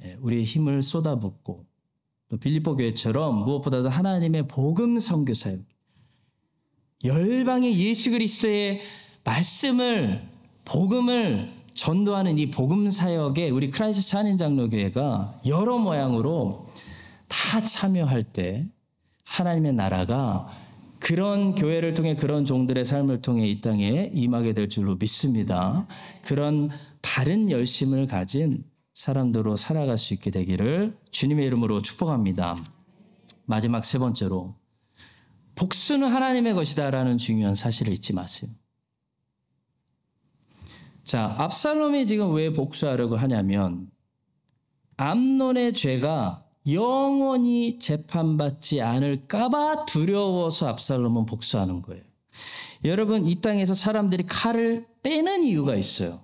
예, 0.04 0.18
우리의 0.20 0.44
힘을 0.44 0.82
쏟아붓고 0.82 1.67
또 2.30 2.38
빌립보 2.38 2.76
교회처럼 2.76 3.44
무엇보다도 3.44 3.90
하나님의 3.90 4.48
복음 4.48 5.00
선교 5.00 5.34
사역 5.34 5.60
열방의 7.04 7.80
예수 7.80 8.12
그리스도의 8.12 8.82
말씀을 9.24 10.28
복음을 10.66 11.52
전도하는 11.74 12.40
이 12.40 12.50
복음 12.50 12.90
사역에 12.90 13.50
우리 13.50 13.70
크라이스트 13.70 14.06
찬인 14.06 14.38
장로교회가 14.38 15.42
여러 15.46 15.78
모양으로 15.78 16.68
다 17.28 17.64
참여할 17.64 18.24
때 18.24 18.66
하나님의 19.26 19.74
나라가 19.74 20.48
그런 21.00 21.54
교회를 21.54 21.94
통해 21.94 22.16
그런 22.16 22.44
종들의 22.46 22.84
삶을 22.84 23.22
통해 23.22 23.48
이 23.48 23.62
땅에 23.62 24.12
임하게 24.14 24.54
될 24.54 24.68
줄로 24.68 24.96
믿습니다. 24.96 25.88
그런 26.26 26.70
바른 27.02 27.52
열심을 27.52 28.08
가진 28.08 28.64
사람들로 28.96 29.56
살아갈 29.58 29.98
수 29.98 30.16
있게 30.16 30.32
되기를 30.32 30.98
주님의 31.18 31.48
이름으로 31.48 31.82
축복합니다. 31.82 32.56
마지막 33.46 33.84
세 33.84 33.98
번째로 33.98 34.54
복수는 35.56 36.08
하나님의 36.10 36.54
것이다라는 36.54 37.18
중요한 37.18 37.56
사실을 37.56 37.92
잊지 37.94 38.14
마세요. 38.14 38.52
자, 41.04 41.34
압살롬이 41.40 42.06
지금 42.06 42.36
왜 42.36 42.54
복수하려고 42.54 43.16
하냐면 43.16 43.90
암론의 44.98 45.74
죄가 45.74 46.46
영원히 46.72 47.80
재판받지 47.80 48.84
않을까봐 48.84 49.86
두려워서 49.86 50.68
압살롬은 50.68 51.26
복수하는 51.26 51.82
거예요. 51.82 52.04
여러분, 52.86 53.26
이 53.26 53.42
땅에서 53.42 53.74
사람들이 53.74 54.28
칼을 54.28 54.86
빼는 55.02 55.46
이유가 55.46 55.74
있어요. 55.74 56.24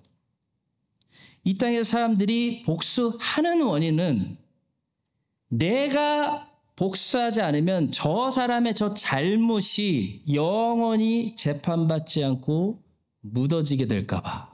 이 1.44 1.58
땅에서 1.58 1.84
사람들이 1.84 2.62
복수하는 2.62 3.64
원인은 3.64 4.43
내가 5.58 6.50
복수하지 6.76 7.42
않으면 7.42 7.88
저 7.90 8.32
사람의 8.32 8.74
저 8.74 8.94
잘못이 8.94 10.24
영원히 10.34 11.36
재판받지 11.36 12.24
않고 12.24 12.82
묻어지게 13.22 13.86
될까봐. 13.88 14.52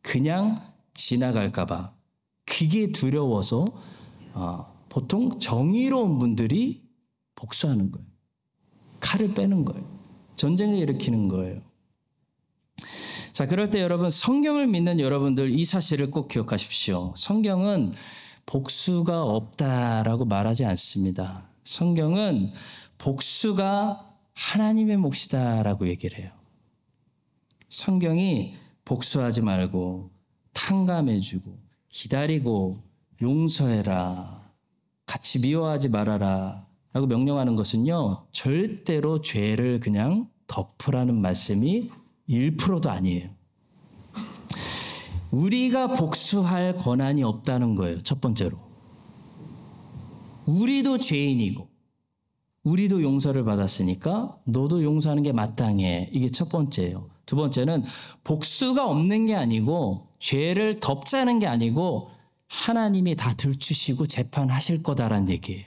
그냥 0.00 0.62
지나갈까봐. 0.94 1.92
그게 2.46 2.92
두려워서 2.92 3.66
어, 4.34 4.72
보통 4.88 5.38
정의로운 5.38 6.18
분들이 6.18 6.82
복수하는 7.34 7.90
거예요. 7.90 8.06
칼을 9.00 9.34
빼는 9.34 9.64
거예요. 9.64 9.84
전쟁을 10.36 10.78
일으키는 10.78 11.28
거예요. 11.28 11.60
자, 13.32 13.46
그럴 13.46 13.70
때 13.70 13.80
여러분 13.80 14.10
성경을 14.10 14.66
믿는 14.68 15.00
여러분들 15.00 15.50
이 15.50 15.64
사실을 15.64 16.10
꼭 16.10 16.28
기억하십시오. 16.28 17.14
성경은 17.16 17.92
복수가 18.46 19.22
없다라고 19.22 20.24
말하지 20.24 20.64
않습니다. 20.64 21.48
성경은 21.64 22.50
복수가 22.98 24.08
하나님의 24.34 24.96
몫이다라고 24.96 25.88
얘기를 25.88 26.18
해요. 26.18 26.30
성경이 27.68 28.54
복수하지 28.84 29.42
말고 29.42 30.10
탕감해주고 30.52 31.58
기다리고 31.88 32.82
용서해라. 33.20 34.42
같이 35.06 35.38
미워하지 35.38 35.88
말아라. 35.88 36.66
라고 36.92 37.06
명령하는 37.06 37.56
것은요, 37.56 38.26
절대로 38.32 39.22
죄를 39.22 39.80
그냥 39.80 40.28
덮으라는 40.46 41.20
말씀이 41.20 41.90
1%도 42.28 42.90
아니에요. 42.90 43.30
우리가 45.32 45.88
복수할 45.94 46.76
권한이 46.76 47.22
없다는 47.24 47.74
거예요. 47.74 48.02
첫 48.02 48.20
번째로. 48.20 48.58
우리도 50.46 50.98
죄인이고, 50.98 51.68
우리도 52.64 53.02
용서를 53.02 53.44
받았으니까 53.44 54.38
너도 54.44 54.82
용서하는 54.84 55.22
게 55.22 55.32
마땅해. 55.32 56.10
이게 56.12 56.28
첫 56.28 56.48
번째예요. 56.48 57.08
두 57.26 57.36
번째는 57.36 57.82
복수가 58.24 58.86
없는 58.88 59.26
게 59.26 59.34
아니고 59.34 60.08
죄를 60.18 60.80
덮자는 60.80 61.38
게 61.38 61.46
아니고 61.46 62.10
하나님이 62.48 63.16
다 63.16 63.34
들추시고 63.34 64.06
재판하실 64.06 64.82
거다라는 64.82 65.30
얘기예요. 65.30 65.64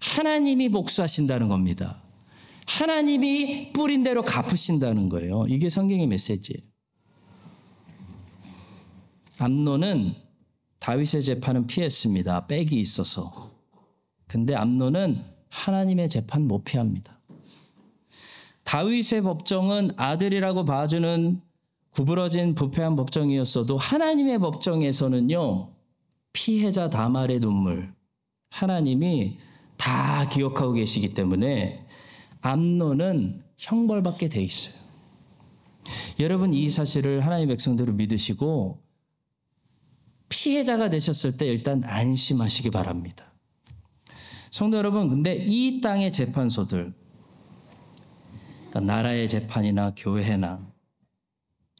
하나님이 0.00 0.68
복수하신다는 0.70 1.48
겁니다. 1.48 2.02
하나님이 2.66 3.72
뿌린 3.72 4.02
대로 4.04 4.22
갚으신다는 4.22 5.08
거예요. 5.08 5.46
이게 5.48 5.68
성경의 5.68 6.06
메시지예요. 6.06 6.69
암노는 9.40 10.14
다윗의 10.80 11.22
재판은 11.22 11.66
피했습니다. 11.66 12.46
빽이 12.46 12.80
있어서. 12.80 13.50
근데 14.26 14.54
암노는 14.54 15.24
하나님의 15.48 16.08
재판 16.08 16.46
못 16.46 16.64
피합니다. 16.64 17.18
다윗의 18.64 19.22
법정은 19.22 19.92
아들이라고 19.96 20.64
봐주는 20.64 21.40
구부러진 21.90 22.54
부패한 22.54 22.94
법정이었어도 22.96 23.76
하나님의 23.76 24.38
법정에서는요, 24.38 25.72
피해자 26.32 26.88
다말의 26.88 27.40
눈물, 27.40 27.92
하나님이 28.50 29.38
다 29.76 30.28
기억하고 30.28 30.74
계시기 30.74 31.14
때문에 31.14 31.84
암론은 32.42 33.42
형벌받게 33.58 34.28
돼 34.28 34.42
있어요. 34.42 34.74
여러분 36.20 36.54
이 36.54 36.68
사실을 36.68 37.24
하나님의 37.24 37.54
백성들을 37.54 37.94
믿으시고 37.94 38.89
피해자가 40.30 40.88
되셨을 40.88 41.36
때 41.36 41.46
일단 41.46 41.82
안심하시기 41.84 42.70
바랍니다. 42.70 43.26
성도 44.50 44.78
여러분, 44.78 45.08
근데 45.10 45.34
이 45.34 45.80
땅의 45.82 46.12
재판소들, 46.12 46.94
그러니까 48.70 48.80
나라의 48.80 49.28
재판이나 49.28 49.94
교회나 49.94 50.66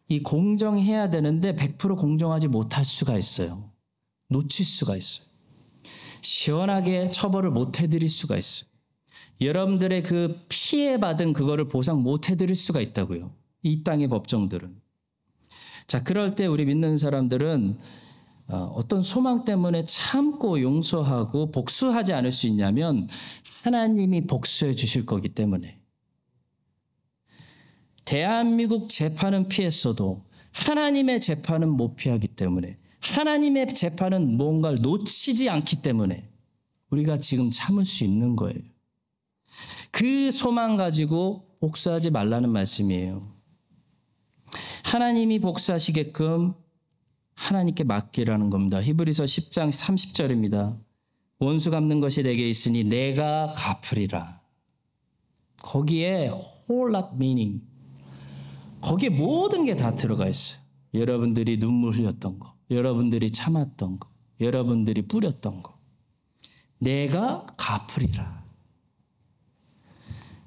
이 0.08 0.22
공정해야 0.22 1.08
되는데 1.08 1.54
100% 1.54 1.96
공정하지 1.96 2.48
못할 2.48 2.84
수가 2.84 3.16
있어요. 3.16 3.70
놓칠 4.28 4.66
수가 4.66 4.96
있어요. 4.96 5.26
시원하게 6.20 7.08
처벌을 7.08 7.50
못 7.50 7.80
해드릴 7.80 8.08
수가 8.08 8.36
있어요. 8.36 8.68
여러분들의 9.40 10.02
그 10.02 10.44
피해받은 10.48 11.32
그거를 11.32 11.68
보상 11.68 12.02
못 12.02 12.28
해드릴 12.28 12.54
수가 12.54 12.80
있다고요. 12.80 13.32
이 13.62 13.82
땅의 13.84 14.08
법정들은. 14.08 14.80
자, 15.86 16.02
그럴 16.02 16.34
때 16.34 16.46
우리 16.46 16.64
믿는 16.66 16.98
사람들은 16.98 17.78
어, 18.50 18.72
어떤 18.74 19.02
소망 19.02 19.44
때문에 19.44 19.84
참고 19.84 20.60
용서하고 20.60 21.52
복수하지 21.52 22.12
않을 22.12 22.32
수 22.32 22.46
있냐면 22.48 23.08
하나님이 23.62 24.26
복수해 24.26 24.74
주실 24.74 25.06
거기 25.06 25.28
때문에. 25.28 25.78
대한민국 28.04 28.88
재판은 28.88 29.48
피했어도 29.48 30.24
하나님의 30.52 31.20
재판은 31.20 31.68
못 31.68 31.94
피하기 31.94 32.28
때문에 32.28 32.76
하나님의 33.00 33.68
재판은 33.72 34.36
뭔가를 34.36 34.78
놓치지 34.82 35.48
않기 35.48 35.82
때문에 35.82 36.28
우리가 36.90 37.18
지금 37.18 37.50
참을 37.50 37.84
수 37.84 38.02
있는 38.02 38.34
거예요. 38.34 38.58
그 39.92 40.30
소망 40.32 40.76
가지고 40.76 41.46
복수하지 41.60 42.10
말라는 42.10 42.50
말씀이에요. 42.50 43.32
하나님이 44.84 45.38
복수하시게끔 45.38 46.54
하나님께 47.40 47.84
맡기라는 47.84 48.50
겁니다. 48.50 48.82
히브리서 48.82 49.24
10장 49.24 49.70
30절입니다. 49.72 50.78
원수 51.38 51.70
갚는 51.70 52.00
것이 52.00 52.22
내게 52.22 52.48
있으니 52.48 52.84
내가 52.84 53.52
갚으리라. 53.56 54.40
거기에 55.62 56.30
whole 56.68 56.94
lot 56.94 57.08
meaning. 57.14 57.62
거기에 58.82 59.08
모든 59.08 59.64
게 59.64 59.74
다 59.74 59.94
들어가 59.94 60.28
있어요. 60.28 60.60
여러분들이 60.92 61.58
눈물 61.58 61.94
흘렸던 61.94 62.38
거, 62.38 62.54
여러분들이 62.70 63.30
참았던 63.30 64.00
거, 64.00 64.08
여러분들이 64.40 65.02
뿌렸던 65.08 65.62
거. 65.62 65.78
내가 66.78 67.46
갚으리라. 67.56 68.44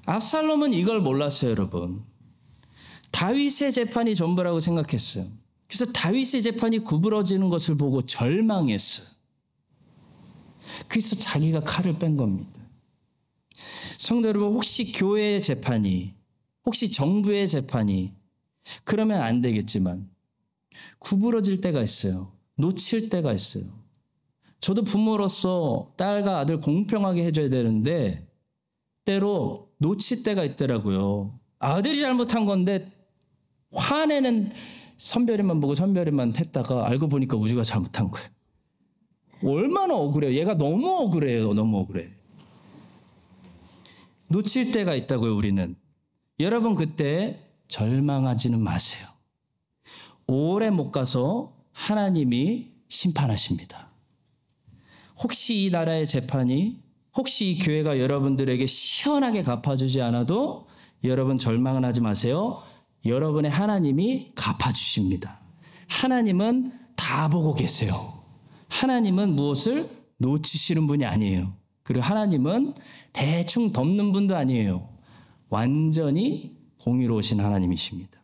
압살롬은 0.06 0.72
이걸 0.72 1.00
몰랐어요, 1.00 1.50
여러분. 1.50 2.04
다윗의 3.10 3.72
재판이 3.72 4.14
전부라고 4.14 4.60
생각했어요. 4.60 5.26
그래서 5.66 5.86
다윗의 5.86 6.42
재판이 6.42 6.80
구부러지는 6.80 7.48
것을 7.48 7.76
보고 7.76 8.02
절망했어요. 8.02 9.08
그래서 10.88 11.16
자기가 11.16 11.60
칼을 11.60 11.98
뺀 11.98 12.16
겁니다. 12.16 12.50
성도 13.98 14.28
여러분, 14.28 14.52
혹시 14.52 14.92
교회의 14.92 15.42
재판이, 15.42 16.14
혹시 16.66 16.90
정부의 16.90 17.48
재판이, 17.48 18.12
그러면 18.84 19.20
안 19.20 19.40
되겠지만, 19.40 20.08
구부러질 20.98 21.60
때가 21.60 21.82
있어요. 21.82 22.32
놓칠 22.56 23.08
때가 23.08 23.32
있어요. 23.32 23.64
저도 24.60 24.82
부모로서 24.82 25.92
딸과 25.96 26.38
아들 26.38 26.60
공평하게 26.60 27.24
해줘야 27.24 27.48
되는데, 27.48 28.26
때로 29.04 29.70
놓칠 29.78 30.22
때가 30.22 30.44
있더라고요. 30.44 31.38
아들이 31.58 32.00
잘못한 32.00 32.44
건데, 32.44 32.90
화내는 33.72 34.50
선별이만 34.96 35.60
보고 35.60 35.74
선별이만 35.74 36.34
했다가 36.36 36.86
알고 36.88 37.08
보니까 37.08 37.36
우주가 37.36 37.62
잘못한 37.62 38.10
거예요. 38.10 38.28
얼마나 39.44 39.94
억울해요. 39.94 40.32
얘가 40.38 40.56
너무 40.56 40.88
억울해요. 40.88 41.52
너무 41.54 41.78
억울해. 41.78 42.08
놓칠 44.28 44.72
때가 44.72 44.94
있다고요, 44.94 45.36
우리는. 45.36 45.76
여러분, 46.40 46.74
그때 46.74 47.40
절망하지는 47.68 48.60
마세요. 48.60 49.06
오래 50.26 50.70
못 50.70 50.90
가서 50.90 51.54
하나님이 51.72 52.72
심판하십니다. 52.88 53.90
혹시 55.22 55.64
이 55.64 55.70
나라의 55.70 56.06
재판이, 56.06 56.82
혹시 57.16 57.50
이 57.50 57.58
교회가 57.58 58.00
여러분들에게 58.00 58.66
시원하게 58.66 59.42
갚아주지 59.42 60.00
않아도 60.02 60.66
여러분 61.04 61.38
절망은 61.38 61.84
하지 61.84 62.00
마세요. 62.00 62.62
여러분의 63.04 63.50
하나님이 63.50 64.32
갚아주십니다. 64.34 65.40
하나님은 65.88 66.72
다 66.96 67.28
보고 67.28 67.54
계세요. 67.54 68.24
하나님은 68.68 69.34
무엇을 69.34 69.90
놓치시는 70.18 70.86
분이 70.86 71.04
아니에요. 71.04 71.54
그리고 71.82 72.02
하나님은 72.04 72.74
대충 73.12 73.72
덮는 73.72 74.12
분도 74.12 74.36
아니에요. 74.36 74.88
완전히 75.48 76.56
공의로우신 76.80 77.40
하나님이십니다. 77.40 78.22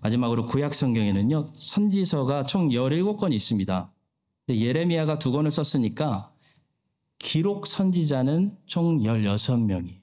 마지막으로 0.00 0.46
구약 0.46 0.74
성경에는요, 0.74 1.52
선지서가 1.54 2.44
총 2.44 2.68
17권 2.70 3.32
있습니다. 3.32 3.92
예레미야가 4.48 5.18
두 5.18 5.30
권을 5.32 5.50
썼으니까 5.50 6.32
기록 7.18 7.66
선지자는 7.66 8.56
총 8.66 8.98
16명이. 9.00 9.99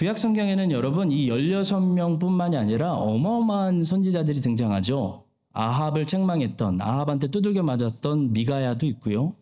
구약 0.00 0.16
성경에는 0.16 0.70
여러분 0.70 1.12
이 1.12 1.28
16명뿐만이 1.28 2.54
아니라 2.54 2.94
어마어마한 2.94 3.82
선지자들이 3.82 4.40
등장하죠. 4.40 5.26
아합을 5.52 6.06
책망했던 6.06 6.80
아합한테 6.80 7.28
두들겨 7.28 7.62
맞았던 7.62 8.32
미가야도 8.32 8.86
있고요. 8.86 9.36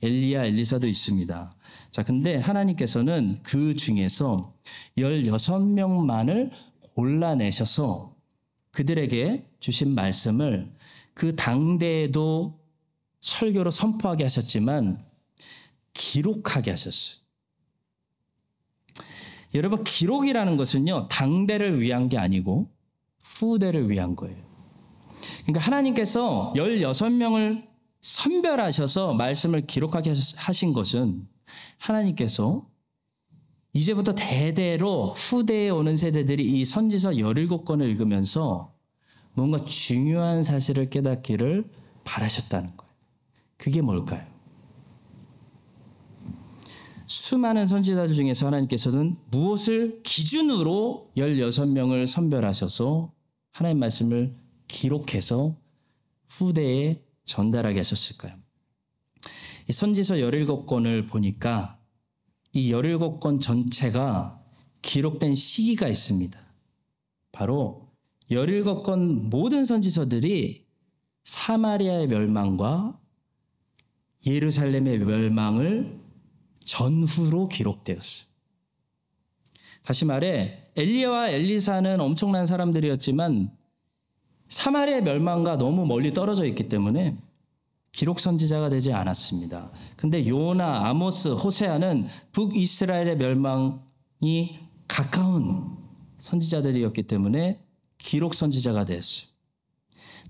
엘리야 0.00 0.46
엘리사도 0.46 0.88
있습니다. 0.88 1.54
자, 1.90 2.02
근데 2.04 2.36
하나님께서는 2.36 3.40
그 3.42 3.76
중에서 3.76 4.54
16명만을 4.96 6.52
골라내셔서 6.94 8.16
그들에게 8.70 9.44
주신 9.60 9.94
말씀을 9.94 10.72
그 11.12 11.36
당대에도 11.36 12.58
설교로 13.20 13.70
선포하게 13.70 14.24
하셨지만 14.24 15.04
기록하게 15.92 16.70
하셨어요. 16.70 17.27
여러분, 19.54 19.82
기록이라는 19.84 20.56
것은요, 20.56 21.08
당대를 21.08 21.80
위한 21.80 22.08
게 22.08 22.18
아니고 22.18 22.70
후대를 23.22 23.90
위한 23.90 24.16
거예요. 24.16 24.36
그러니까 25.42 25.60
하나님께서 25.60 26.52
16명을 26.56 27.66
선별하셔서 28.00 29.14
말씀을 29.14 29.66
기록하게 29.66 30.14
하신 30.36 30.72
것은 30.72 31.26
하나님께서 31.78 32.66
이제부터 33.72 34.14
대대로 34.14 35.08
후대에 35.08 35.70
오는 35.70 35.96
세대들이 35.96 36.44
이 36.44 36.64
선지서 36.64 37.10
17권을 37.10 37.88
읽으면서 37.90 38.74
뭔가 39.34 39.58
중요한 39.64 40.42
사실을 40.42 40.90
깨닫기를 40.90 41.70
바라셨다는 42.04 42.76
거예요. 42.76 42.92
그게 43.56 43.82
뭘까요? 43.82 44.26
수많은 47.28 47.66
선지자들 47.66 48.14
중에서 48.14 48.46
하나님께서는 48.46 49.18
무엇을 49.30 50.00
기준으로 50.02 51.10
16명을 51.14 52.06
선별하셔서 52.06 53.12
하나님 53.52 53.80
말씀을 53.80 54.34
기록해서 54.66 55.54
후대에 56.26 57.02
전달하게 57.24 57.80
하셨을까요? 57.80 58.34
이 59.68 59.72
선지서 59.72 60.14
17권을 60.14 61.06
보니까 61.06 61.78
이 62.54 62.72
17권 62.72 63.42
전체가 63.42 64.42
기록된 64.80 65.34
시기가 65.34 65.86
있습니다. 65.86 66.40
바로 67.30 67.90
17권 68.30 69.28
모든 69.28 69.66
선지서들이 69.66 70.64
사마리아의 71.24 72.06
멸망과 72.06 72.98
예루살렘의 74.24 75.00
멸망을 75.00 76.07
전후로 76.68 77.48
기록되었어요. 77.48 78.28
다시 79.82 80.04
말해 80.04 80.64
엘리야와 80.76 81.30
엘리사는 81.30 81.98
엄청난 81.98 82.44
사람들이었지만 82.44 83.50
사마리아 84.48 85.00
멸망과 85.00 85.56
너무 85.56 85.86
멀리 85.86 86.12
떨어져 86.12 86.44
있기 86.44 86.68
때문에 86.68 87.16
기록 87.90 88.20
선지자가 88.20 88.68
되지 88.68 88.92
않았습니다. 88.92 89.70
근데 89.96 90.26
요나, 90.28 90.88
아모스, 90.88 91.28
호세아는 91.28 92.06
북이스라엘의 92.32 93.16
멸망이 93.16 94.58
가까운 94.86 95.76
선지자들이었기 96.18 97.04
때문에 97.04 97.64
기록 97.96 98.34
선지자가 98.34 98.84
되었어요. 98.84 99.28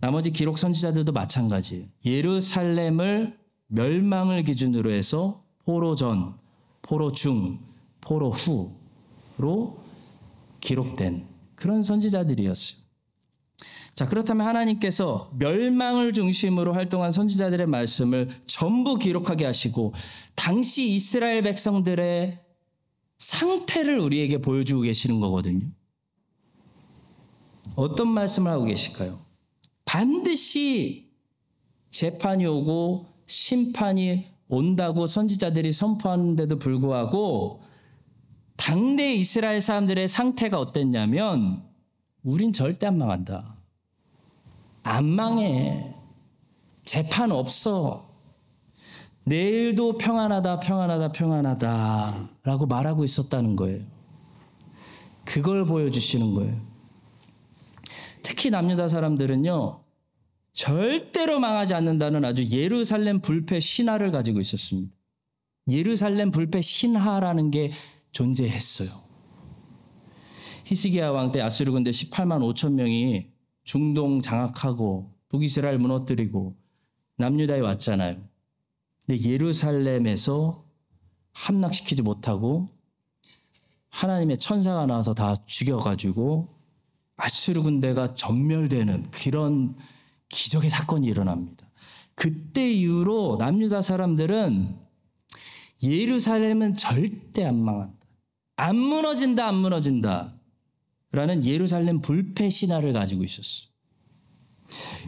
나머지 0.00 0.30
기록 0.30 0.58
선지자들도 0.58 1.10
마찬가지. 1.10 1.90
예루살렘을 2.04 3.36
멸망을 3.66 4.44
기준으로 4.44 4.92
해서 4.92 5.47
포로 5.68 5.94
전, 5.94 6.34
포로 6.80 7.12
중, 7.12 7.58
포로 8.00 8.30
후로 9.36 9.76
기록된 10.60 11.26
그런 11.56 11.82
선지자들이었어요. 11.82 12.80
자, 13.94 14.06
그렇다면 14.06 14.46
하나님께서 14.46 15.30
멸망을 15.36 16.14
중심으로 16.14 16.72
활동한 16.72 17.12
선지자들의 17.12 17.66
말씀을 17.66 18.30
전부 18.46 18.96
기록하게 18.96 19.44
하시고 19.44 19.92
당시 20.34 20.88
이스라엘 20.88 21.42
백성들의 21.42 22.38
상태를 23.18 23.98
우리에게 23.98 24.38
보여주고 24.38 24.80
계시는 24.80 25.20
거거든요. 25.20 25.66
어떤 27.74 28.08
말씀을 28.08 28.50
하고 28.50 28.64
계실까요? 28.64 29.20
반드시 29.84 31.10
재판이 31.90 32.46
오고 32.46 33.04
심판이 33.26 34.37
온다고 34.48 35.06
선지자들이 35.06 35.72
선포하는데도 35.72 36.58
불구하고 36.58 37.62
당대 38.56 39.14
이스라엘 39.14 39.60
사람들의 39.60 40.08
상태가 40.08 40.58
어땠냐면 40.58 41.62
우린 42.22 42.52
절대 42.52 42.86
안 42.86 42.98
망한다. 42.98 43.54
안 44.82 45.04
망해. 45.04 45.94
재판 46.84 47.30
없어. 47.30 48.08
내일도 49.24 49.98
평안하다, 49.98 50.60
평안하다, 50.60 51.12
평안하다. 51.12 52.30
라고 52.44 52.66
말하고 52.66 53.04
있었다는 53.04 53.56
거예요. 53.56 53.84
그걸 55.24 55.66
보여주시는 55.66 56.34
거예요. 56.34 56.56
특히 58.22 58.48
남유다 58.48 58.88
사람들은요, 58.88 59.80
절대로 60.52 61.38
망하지 61.40 61.74
않는다는 61.74 62.24
아주 62.24 62.44
예루살렘 62.48 63.20
불패 63.20 63.60
신화를 63.60 64.10
가지고 64.10 64.40
있었습니다. 64.40 64.92
예루살렘 65.70 66.30
불패 66.30 66.60
신화라는 66.60 67.50
게 67.50 67.70
존재했어요. 68.12 68.90
히스기야 70.64 71.10
왕 71.10 71.32
때 71.32 71.40
아수르 71.40 71.72
군대 71.72 71.90
18만 71.90 72.40
5천 72.54 72.72
명이 72.72 73.28
중동 73.64 74.20
장악하고 74.20 75.14
북이스라엘 75.28 75.78
무너뜨리고 75.78 76.56
남유다에 77.16 77.60
왔잖아요. 77.60 78.16
근데 79.06 79.20
예루살렘에서 79.22 80.64
함락시키지 81.32 82.02
못하고 82.02 82.68
하나님의 83.90 84.38
천사가 84.38 84.86
나와서 84.86 85.14
다 85.14 85.36
죽여가지고 85.46 86.48
아수르 87.16 87.62
군대가 87.62 88.14
전멸되는 88.14 89.10
그런 89.10 89.76
기적의 90.28 90.70
사건이 90.70 91.06
일어납니다. 91.06 91.68
그때 92.14 92.70
이후로 92.70 93.36
남유다 93.38 93.82
사람들은 93.82 94.76
예루살렘은 95.82 96.74
절대 96.74 97.44
안 97.44 97.62
망한다. 97.62 97.96
안 98.56 98.76
무너진다, 98.76 99.46
안 99.46 99.54
무너진다. 99.54 100.34
라는 101.12 101.44
예루살렘 101.44 102.00
불패 102.00 102.50
신화를 102.50 102.92
가지고 102.92 103.22
있었어. 103.22 103.68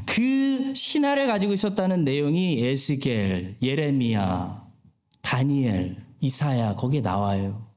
그 0.06 0.74
신화를 0.74 1.26
가지고 1.26 1.52
있었다는 1.52 2.04
내용이 2.04 2.64
에스겔, 2.64 3.58
예레미야, 3.60 4.66
다니엘, 5.20 6.06
이사야 6.20 6.76
거기에 6.76 7.00
나와요. 7.00 7.70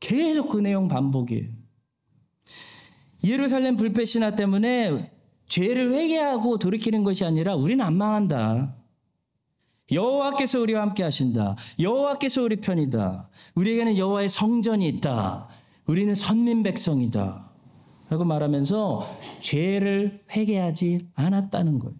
계속 0.00 0.48
그 0.48 0.58
내용 0.58 0.88
반복이에요. 0.88 1.48
예루살렘 3.24 3.76
불패 3.76 4.04
신화 4.04 4.34
때문에 4.34 5.11
죄를 5.52 5.92
회개하고 5.92 6.56
돌이키는 6.56 7.04
것이 7.04 7.26
아니라 7.26 7.54
우리는 7.54 7.84
안 7.84 7.94
망한다. 7.98 8.74
여호와께서 9.92 10.60
우리와 10.60 10.80
함께 10.80 11.02
하신다. 11.02 11.56
여호와께서 11.78 12.42
우리 12.42 12.56
편이다. 12.56 13.28
우리에게는 13.56 13.98
여호와의 13.98 14.30
성전이 14.30 14.88
있다. 14.88 15.46
우리는 15.86 16.14
선민 16.14 16.62
백성이다. 16.62 17.50
라고 18.08 18.24
말하면서 18.24 19.06
죄를 19.40 20.22
회개하지 20.34 21.08
않았다는 21.14 21.80
거예요. 21.80 21.96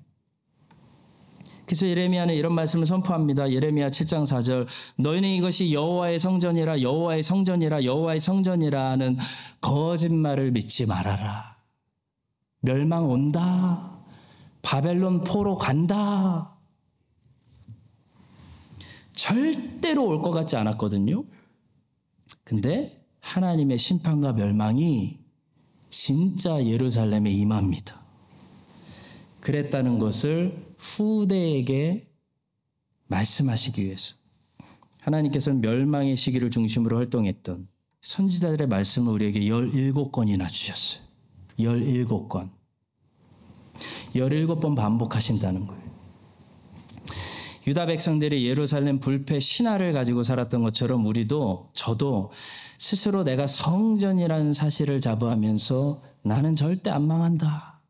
그래서 1.66 1.86
예레미야는 1.86 2.34
이런 2.34 2.54
말씀을 2.54 2.86
선포합니다. 2.86 3.50
예레미야 3.50 3.90
7장 3.90 4.22
4절 4.24 4.66
너희는 4.96 5.28
이것이 5.28 5.74
여호와의 5.74 6.18
성전이라 6.18 6.80
여호와의 6.80 7.22
성전이라 7.22 7.84
여호와의 7.84 8.18
성전이라 8.18 8.90
하는 8.92 9.18
거짓말을 9.60 10.52
믿지 10.52 10.86
말아라. 10.86 11.51
멸망 12.62 13.08
온다. 13.10 13.90
바벨론 14.62 15.22
포로 15.24 15.56
간다. 15.56 16.56
절대로 19.12 20.06
올 20.06 20.22
것 20.22 20.30
같지 20.30 20.56
않았거든요. 20.56 21.24
근데 22.44 23.04
하나님의 23.20 23.78
심판과 23.78 24.32
멸망이 24.32 25.18
진짜 25.90 26.64
예루살렘에 26.64 27.30
임합니다. 27.30 28.00
그랬다는 29.40 29.98
것을 29.98 30.74
후대에게 30.78 32.08
말씀하시기 33.08 33.84
위해서 33.84 34.14
하나님께서는 35.00 35.60
멸망의 35.60 36.16
시기를 36.16 36.50
중심으로 36.50 36.96
활동했던 36.96 37.68
선지자들의 38.00 38.68
말씀을 38.68 39.12
우리에게 39.12 39.40
17권이나 39.40 40.48
주셨어요. 40.48 41.02
17권. 41.58 42.50
17번 44.14 44.76
반복하신다는 44.76 45.66
거예요. 45.66 45.82
유다 47.66 47.86
백성들이 47.86 48.46
예루살렘 48.46 48.98
불패 48.98 49.38
신화를 49.38 49.92
가지고 49.92 50.24
살았던 50.24 50.62
것처럼 50.62 51.04
우리도 51.06 51.70
저도 51.72 52.32
스스로 52.78 53.22
내가 53.22 53.46
성전이라는 53.46 54.52
사실을 54.52 55.00
자부하면서 55.00 56.02
나는 56.22 56.56
절대 56.56 56.90
안 56.90 57.06
망한다. 57.06 57.80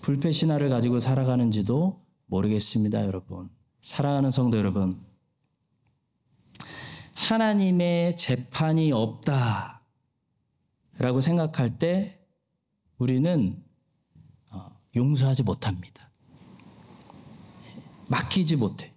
불패 0.00 0.32
신화를 0.32 0.70
가지고 0.70 0.98
살아가는지도 0.98 2.00
모르겠습니다, 2.26 3.04
여러분. 3.04 3.50
사랑하는 3.82 4.30
성도 4.30 4.56
여러분. 4.56 4.98
하나님의 7.14 8.16
재판이 8.16 8.92
없다. 8.92 9.81
라고 10.98 11.20
생각할 11.20 11.78
때 11.78 12.18
우리는 12.98 13.62
어, 14.50 14.70
용서하지 14.94 15.42
못합니다. 15.42 16.10
맡기지 18.08 18.56
못해. 18.56 18.92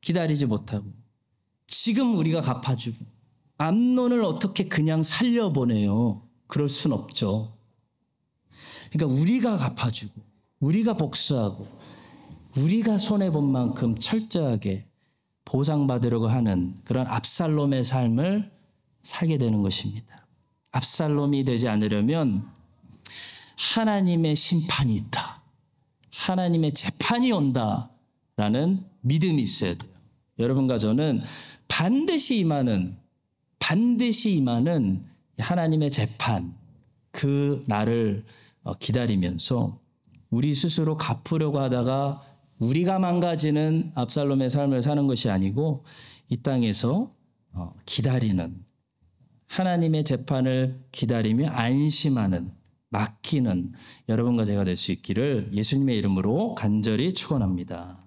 기다리지 0.00 0.46
못하고. 0.46 0.86
지금 1.66 2.16
우리가 2.16 2.40
갚아주고. 2.40 3.04
암론을 3.58 4.24
어떻게 4.24 4.64
그냥 4.68 5.02
살려보내요? 5.02 6.26
그럴 6.46 6.68
순 6.68 6.92
없죠. 6.92 7.56
그러니까 8.90 9.20
우리가 9.20 9.56
갚아주고, 9.58 10.20
우리가 10.60 10.94
복수하고, 10.94 11.66
우리가 12.56 12.98
손해본 12.98 13.52
만큼 13.52 13.96
철저하게 13.96 14.88
보상받으려고 15.44 16.26
하는 16.26 16.74
그런 16.84 17.06
압살롬의 17.06 17.84
삶을 17.84 18.50
살게 19.02 19.38
되는 19.38 19.62
것입니다. 19.62 20.19
압살롬이 20.72 21.44
되지 21.44 21.68
않으려면 21.68 22.48
하나님의 23.56 24.36
심판이 24.36 24.94
있다. 24.94 25.42
하나님의 26.12 26.72
재판이 26.72 27.32
온다. 27.32 27.90
라는 28.36 28.84
믿음이 29.02 29.42
있어야 29.42 29.74
돼요. 29.74 29.90
여러분과 30.38 30.78
저는 30.78 31.20
반드시 31.68 32.38
임하는, 32.38 32.96
반드시 33.58 34.34
임하는 34.36 35.04
하나님의 35.38 35.90
재판, 35.90 36.54
그 37.10 37.62
날을 37.66 38.24
어, 38.62 38.74
기다리면서 38.74 39.78
우리 40.30 40.54
스스로 40.54 40.96
갚으려고 40.96 41.60
하다가 41.60 42.22
우리가 42.58 42.98
망가지는 42.98 43.92
압살롬의 43.94 44.50
삶을 44.50 44.82
사는 44.82 45.06
것이 45.06 45.30
아니고 45.30 45.84
이 46.28 46.36
땅에서 46.38 47.12
어, 47.52 47.74
기다리는 47.84 48.64
하나님의 49.50 50.04
재판을 50.04 50.80
기다리며 50.92 51.50
안심하는 51.50 52.52
맡기는 52.90 53.72
여러분과 54.08 54.44
제가 54.44 54.64
될 54.64 54.76
수 54.76 54.92
있기를 54.92 55.50
예수님의 55.52 55.96
이름으로 55.98 56.54
간절히 56.54 57.12
축원합니다. 57.12 57.99